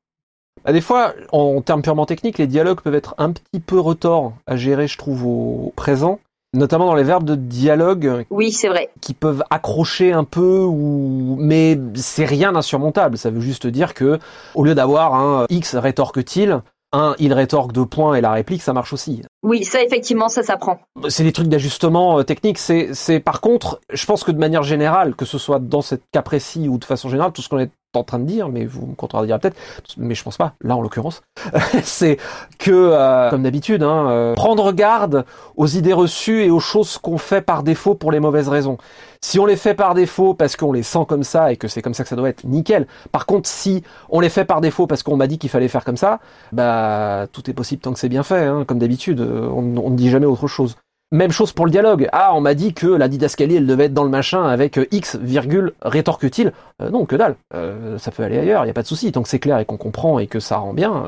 Bah, 0.64 0.73
des 0.73 0.81
fois, 0.81 1.14
en 1.33 1.61
termes 1.61 1.83
purement 1.83 2.07
techniques, 2.07 2.38
les 2.38 2.47
dialogues 2.47 2.81
peuvent 2.81 2.95
être 2.95 3.14
un 3.19 3.33
petit 3.33 3.61
peu 3.61 3.78
retors 3.78 4.33
à 4.47 4.57
gérer, 4.57 4.87
je 4.87 4.97
trouve, 4.97 5.26
au 5.26 5.73
présent. 5.76 6.21
Notamment 6.54 6.87
dans 6.87 6.95
les 6.95 7.02
verbes 7.02 7.25
de 7.25 7.35
dialogue 7.35 8.25
Oui, 8.31 8.52
c'est 8.52 8.69
vrai. 8.69 8.88
qui 9.00 9.12
peuvent 9.12 9.43
accrocher 9.50 10.12
un 10.12 10.23
peu 10.23 10.61
ou 10.62 11.37
mais 11.40 11.76
c'est 11.97 12.25
rien 12.25 12.52
d'insurmontable 12.52 13.19
ça 13.19 13.28
veut 13.31 13.40
juste 13.40 13.66
dire 13.66 13.93
que 13.93 14.21
au 14.54 14.62
lieu 14.64 14.76
d'avoir 14.76 15.14
un 15.16 15.47
X 15.50 15.75
rétorque-t-il 15.75 16.62
un 16.95 17.15
il 17.19 17.33
rétorque 17.33 17.73
deux 17.73 17.87
points 17.87 18.15
et 18.15 18.21
la 18.21 18.33
réplique 18.33 18.63
ça 18.63 18.73
marche 18.73 18.93
aussi 18.93 19.23
Oui, 19.43 19.65
ça 19.65 19.83
effectivement, 19.83 20.29
ça 20.29 20.43
s'apprend. 20.43 20.79
c'est 21.09 21.25
des 21.25 21.33
trucs 21.33 21.49
d'ajustement 21.49 22.19
euh, 22.19 22.23
technique 22.23 22.59
c'est 22.59 22.95
c'est 22.95 23.21
par 23.21 23.41
contre 23.41 23.81
je 23.93 24.07
pense 24.07 24.25
que 24.25 24.31
de 24.31 24.39
manière 24.39 24.63
générale 24.63 25.15
que 25.15 25.25
ce 25.25 25.37
soit 25.39 25.59
dans 25.59 25.83
ce 25.83 25.97
cas 26.13 26.23
précis 26.23 26.69
ou 26.69 26.79
de 26.79 26.85
façon 26.85 27.09
générale 27.09 27.33
tout 27.33 27.43
ce 27.43 27.49
qu'on 27.49 27.59
est 27.59 27.71
en 27.97 28.05
train 28.05 28.19
de 28.19 28.25
dire 28.25 28.49
mais 28.49 28.65
vous 28.65 28.87
me 28.87 28.95
contredirez 28.95 29.39
peut-être 29.39 29.57
mais 29.97 30.15
je 30.15 30.23
pense 30.23 30.37
pas 30.37 30.55
là 30.61 30.77
en 30.77 30.83
l'occurrence 30.83 31.23
c'est 31.83 32.19
que 32.59 32.71
euh, 32.71 33.31
comme 33.31 33.43
d'habitude 33.43 33.83
hein, 33.83 34.09
euh, 34.11 34.35
prendre 34.35 34.73
garde 34.73 35.25
aux 35.57 35.67
idées 35.67 35.93
reçues 35.93 36.45
et 36.45 36.51
aux 36.51 36.61
choses 36.61 36.99
qu'on 36.99 37.19
fait 37.19 37.41
par 37.43 37.63
défaut 37.63 37.95
pour 37.95 38.13
les 38.13 38.21
mauvaises 38.21 38.49
raisons 38.49 38.79
si 39.25 39.39
on 39.39 39.47
les 39.47 39.57
fait 39.57 39.73
par 39.73 39.95
défaut 39.95 40.35
parce 40.35 40.55
qu'on 40.55 40.73
les 40.73 40.83
sent 40.83 41.07
comme 41.09 41.23
ça 41.25 41.51
et 41.51 41.57
que 41.57 41.67
c'est 41.67 41.81
comme 41.81 41.95
ça 41.95 42.03
que 42.03 42.11
ça 42.11 42.15
doit 42.15 42.29
être, 42.29 42.45
nickel. 42.45 42.87
Par 43.11 43.25
contre, 43.25 43.49
si 43.49 43.83
on 44.11 44.21
les 44.21 44.29
fait 44.29 44.45
par 44.45 44.61
défaut 44.61 44.87
parce 44.87 45.03
qu'on 45.03 45.17
m'a 45.17 45.27
dit 45.27 45.39
qu'il 45.39 45.49
fallait 45.49 45.69
faire 45.69 45.83
comme 45.83 45.97
ça, 45.97 46.21
bah 46.53 47.27
tout 47.33 47.49
est 47.49 47.55
possible 47.55 47.81
tant 47.81 47.95
que 47.95 47.99
c'est 47.99 48.11
bien 48.11 48.23
fait. 48.23 48.45
Hein. 48.45 48.65
Comme 48.67 48.79
d'habitude, 48.79 49.21
euh, 49.21 49.49
on, 49.49 49.79
on 49.79 49.89
ne 49.89 49.97
dit 49.97 50.11
jamais 50.11 50.27
autre 50.27 50.47
chose. 50.47 50.77
Même 51.14 51.30
chose 51.30 51.52
pour 51.52 51.64
le 51.64 51.71
dialogue. 51.71 52.09
Ah, 52.11 52.35
on 52.35 52.40
m'a 52.40 52.54
dit 52.54 52.75
que 52.75 52.88
la 52.88 53.06
didascalie, 53.06 53.54
elle 53.54 53.68
devait 53.68 53.85
être 53.85 53.94
dans 53.94 54.02
le 54.02 54.11
machin 54.11 54.42
avec 54.49 54.78
euh, 54.78 54.88
X, 54.90 55.14
virgule, 55.14 55.73
rétorque-t-il. 55.80 56.52
Euh, 56.83 56.90
non, 56.90 57.06
que 57.06 57.14
dalle. 57.14 57.37
Euh, 57.54 57.99
ça 57.99 58.11
peut 58.11 58.25
aller 58.25 58.37
ailleurs, 58.37 58.64
il 58.64 58.66
y 58.66 58.71
a 58.71 58.75
pas 58.75 58.83
de 58.83 58.88
souci. 58.88 59.12
Tant 59.12 59.23
que 59.23 59.28
c'est 59.28 59.38
clair 59.38 59.61
et 59.61 59.64
qu'on 59.64 59.76
comprend 59.76 60.18
et 60.18 60.26
que 60.26 60.40
ça 60.40 60.56
rend 60.56 60.75
bien, 60.75 61.04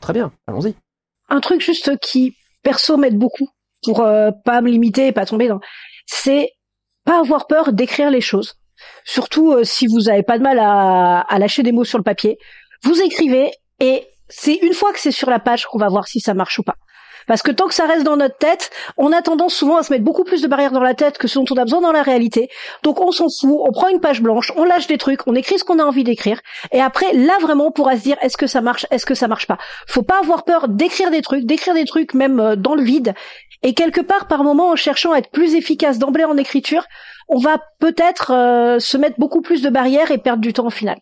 très 0.00 0.12
bien. 0.12 0.30
Allons-y. 0.46 0.76
Un 1.28 1.40
truc 1.40 1.60
juste 1.60 1.98
qui, 1.98 2.36
perso, 2.62 2.96
m'aide 2.96 3.18
beaucoup 3.18 3.48
pour 3.82 3.96
pas 4.44 4.60
me 4.60 4.70
limiter 4.70 5.08
et 5.08 5.12
pas 5.12 5.26
tomber 5.26 5.48
dans, 5.48 5.58
c'est 6.06 6.52
pas 7.04 7.18
avoir 7.18 7.48
peur 7.48 7.72
d'écrire 7.72 8.10
les 8.12 8.20
choses. 8.20 8.54
Surtout 9.04 9.64
si 9.64 9.88
vous 9.88 10.08
avez 10.08 10.22
pas 10.22 10.38
de 10.38 10.44
mal 10.44 10.60
à 10.60 11.38
lâcher 11.40 11.64
des 11.64 11.72
mots 11.72 11.82
sur 11.82 11.98
le 11.98 12.04
papier. 12.04 12.38
Vous 12.84 13.02
écrivez 13.02 13.50
et 13.80 14.06
c'est 14.28 14.54
une 14.54 14.72
fois 14.72 14.92
que 14.92 15.00
c'est 15.00 15.10
sur 15.10 15.30
la 15.30 15.40
page 15.40 15.66
qu'on 15.66 15.78
va 15.78 15.88
voir 15.88 16.06
si 16.06 16.20
ça 16.20 16.32
marche 16.32 16.60
ou 16.60 16.62
pas. 16.62 16.76
Parce 17.28 17.42
que 17.42 17.52
tant 17.52 17.68
que 17.68 17.74
ça 17.74 17.86
reste 17.86 18.04
dans 18.04 18.16
notre 18.16 18.36
tête, 18.36 18.70
on 18.96 19.12
a 19.12 19.22
tendance 19.22 19.54
souvent 19.54 19.76
à 19.76 19.82
se 19.82 19.92
mettre 19.92 20.04
beaucoup 20.04 20.24
plus 20.24 20.42
de 20.42 20.48
barrières 20.48 20.72
dans 20.72 20.82
la 20.82 20.94
tête 20.94 21.18
que 21.18 21.28
ce 21.28 21.38
dont 21.38 21.44
on 21.50 21.56
a 21.56 21.64
besoin 21.64 21.80
dans 21.80 21.92
la 21.92 22.02
réalité. 22.02 22.48
Donc 22.82 23.00
on 23.00 23.12
s'en 23.12 23.28
fout, 23.28 23.60
on 23.60 23.70
prend 23.70 23.88
une 23.88 24.00
page 24.00 24.22
blanche, 24.22 24.52
on 24.56 24.64
lâche 24.64 24.88
des 24.88 24.98
trucs, 24.98 25.26
on 25.26 25.34
écrit 25.34 25.58
ce 25.58 25.64
qu'on 25.64 25.78
a 25.78 25.84
envie 25.84 26.04
d'écrire. 26.04 26.40
Et 26.72 26.80
après, 26.80 27.12
là 27.12 27.36
vraiment, 27.40 27.66
on 27.66 27.70
pourra 27.70 27.96
se 27.96 28.02
dire 28.02 28.16
est-ce 28.22 28.36
que 28.36 28.46
ça 28.46 28.60
marche, 28.60 28.86
est-ce 28.90 29.06
que 29.06 29.14
ça 29.14 29.28
marche 29.28 29.46
pas? 29.46 29.58
Faut 29.86 30.02
pas 30.02 30.18
avoir 30.18 30.44
peur 30.44 30.68
d'écrire 30.68 31.10
des 31.10 31.22
trucs, 31.22 31.44
d'écrire 31.44 31.74
des 31.74 31.84
trucs 31.84 32.14
même 32.14 32.40
euh, 32.40 32.56
dans 32.56 32.74
le 32.74 32.82
vide. 32.82 33.14
Et 33.62 33.74
quelque 33.74 34.00
part, 34.00 34.28
par 34.28 34.44
moment, 34.44 34.70
en 34.70 34.76
cherchant 34.76 35.12
à 35.12 35.18
être 35.18 35.30
plus 35.30 35.54
efficace 35.54 35.98
d'emblée 35.98 36.24
en 36.24 36.36
écriture, 36.36 36.84
on 37.28 37.38
va 37.38 37.58
peut-être 37.80 38.32
euh, 38.32 38.78
se 38.78 38.96
mettre 38.96 39.18
beaucoup 39.18 39.42
plus 39.42 39.62
de 39.62 39.68
barrières 39.68 40.10
et 40.10 40.18
perdre 40.18 40.40
du 40.40 40.52
temps 40.52 40.66
au 40.66 40.70
final. 40.70 40.96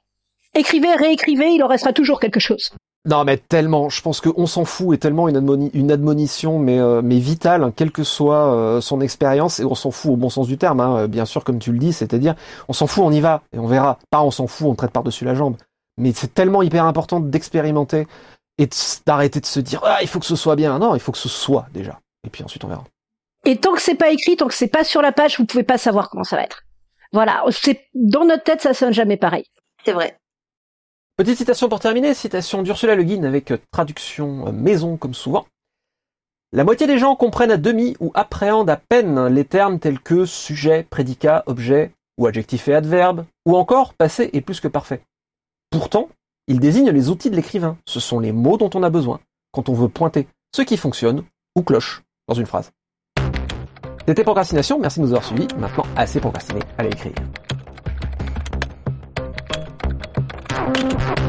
Écrivez, 0.54 0.94
réécrivez, 0.94 1.50
il 1.50 1.62
en 1.62 1.68
restera 1.68 1.92
toujours 1.92 2.18
quelque 2.18 2.40
chose. 2.40 2.72
Non, 3.06 3.22
mais 3.24 3.36
tellement, 3.36 3.88
je 3.88 4.02
pense 4.02 4.20
qu'on 4.20 4.46
s'en 4.46 4.64
fout 4.64 4.94
est 4.94 4.98
tellement 4.98 5.28
une, 5.28 5.38
admoni- 5.38 5.70
une 5.74 5.92
admonition, 5.92 6.58
mais, 6.58 6.80
euh, 6.80 7.02
mais 7.02 7.18
vitale, 7.18 7.62
hein, 7.62 7.72
quelle 7.74 7.92
que 7.92 8.02
soit 8.02 8.52
euh, 8.52 8.80
son 8.80 9.00
expérience, 9.00 9.60
et 9.60 9.64
on 9.64 9.76
s'en 9.76 9.92
fout 9.92 10.12
au 10.12 10.16
bon 10.16 10.28
sens 10.28 10.48
du 10.48 10.58
terme, 10.58 10.80
hein, 10.80 10.96
euh, 10.98 11.06
bien 11.06 11.24
sûr, 11.24 11.44
comme 11.44 11.60
tu 11.60 11.70
le 11.70 11.78
dis, 11.78 11.92
c'est-à-dire, 11.92 12.34
on 12.68 12.72
s'en 12.72 12.88
fout, 12.88 13.04
on 13.04 13.12
y 13.12 13.20
va, 13.20 13.42
et 13.52 13.60
on 13.60 13.66
verra. 13.68 13.98
Pas 14.10 14.22
on 14.22 14.32
s'en 14.32 14.48
fout, 14.48 14.66
on 14.66 14.74
traite 14.74 14.90
par-dessus 14.90 15.24
la 15.24 15.36
jambe. 15.36 15.56
Mais 15.98 16.12
c'est 16.12 16.34
tellement 16.34 16.62
hyper 16.62 16.84
important 16.84 17.20
d'expérimenter 17.20 18.08
et 18.58 18.68
d'arrêter 19.06 19.40
de 19.40 19.46
se 19.46 19.60
dire, 19.60 19.80
ah, 19.84 19.98
il 20.02 20.08
faut 20.08 20.18
que 20.18 20.26
ce 20.26 20.36
soit 20.36 20.56
bien. 20.56 20.78
Non, 20.80 20.94
il 20.94 21.00
faut 21.00 21.12
que 21.12 21.18
ce 21.18 21.28
soit 21.28 21.66
déjà. 21.72 22.00
Et 22.26 22.30
puis 22.30 22.42
ensuite, 22.42 22.64
on 22.64 22.68
verra. 22.68 22.84
Et 23.44 23.56
tant 23.56 23.72
que 23.72 23.80
c'est 23.80 23.94
pas 23.94 24.10
écrit, 24.10 24.36
tant 24.36 24.48
que 24.48 24.54
c'est 24.54 24.66
pas 24.66 24.82
sur 24.82 25.00
la 25.00 25.12
page, 25.12 25.38
vous 25.38 25.46
pouvez 25.46 25.62
pas 25.62 25.78
savoir 25.78 26.10
comment 26.10 26.24
ça 26.24 26.36
va 26.36 26.42
être. 26.42 26.64
Voilà, 27.12 27.44
c'est 27.50 27.82
dans 27.94 28.24
notre 28.24 28.42
tête, 28.42 28.60
ça 28.60 28.74
sonne 28.74 28.92
jamais 28.92 29.16
pareil. 29.16 29.44
C'est 29.84 29.92
vrai. 29.92 30.18
Petite 31.16 31.38
citation 31.38 31.70
pour 31.70 31.80
terminer, 31.80 32.12
citation 32.12 32.62
d'Ursula 32.62 32.94
Le 32.94 33.02
Guin 33.02 33.24
avec 33.24 33.50
euh, 33.50 33.56
traduction 33.70 34.48
euh, 34.48 34.52
maison 34.52 34.98
comme 34.98 35.14
souvent. 35.14 35.46
La 36.52 36.62
moitié 36.62 36.86
des 36.86 36.98
gens 36.98 37.16
comprennent 37.16 37.50
à 37.50 37.56
demi 37.56 37.96
ou 38.00 38.12
appréhendent 38.14 38.68
à 38.68 38.76
peine 38.76 39.26
les 39.28 39.46
termes 39.46 39.78
tels 39.78 39.98
que 39.98 40.26
sujet, 40.26 40.86
prédicat, 40.90 41.42
objet, 41.46 41.92
ou 42.18 42.26
adjectif 42.26 42.68
et 42.68 42.74
adverbe, 42.74 43.24
ou 43.46 43.56
encore 43.56 43.94
passé 43.94 44.28
et 44.34 44.42
plus 44.42 44.60
que 44.60 44.68
parfait. 44.68 45.00
Pourtant, 45.70 46.10
ils 46.48 46.60
désignent 46.60 46.90
les 46.90 47.08
outils 47.08 47.30
de 47.30 47.36
l'écrivain. 47.36 47.78
Ce 47.86 47.98
sont 47.98 48.20
les 48.20 48.32
mots 48.32 48.58
dont 48.58 48.70
on 48.74 48.82
a 48.82 48.90
besoin 48.90 49.18
quand 49.52 49.70
on 49.70 49.74
veut 49.74 49.88
pointer 49.88 50.28
ce 50.54 50.60
qui 50.60 50.76
fonctionne 50.76 51.24
ou 51.56 51.62
cloche 51.62 52.02
dans 52.28 52.34
une 52.34 52.44
phrase. 52.44 52.72
C'était 54.06 54.22
Procrastination, 54.22 54.78
merci 54.78 55.00
de 55.00 55.06
nous 55.06 55.12
avoir 55.12 55.24
suivis. 55.24 55.48
Maintenant, 55.56 55.86
assez 55.96 56.20
procrastiné, 56.20 56.60
allez 56.76 56.90
écrire. 56.90 57.14
Thank 60.66 61.20
you. 61.20 61.25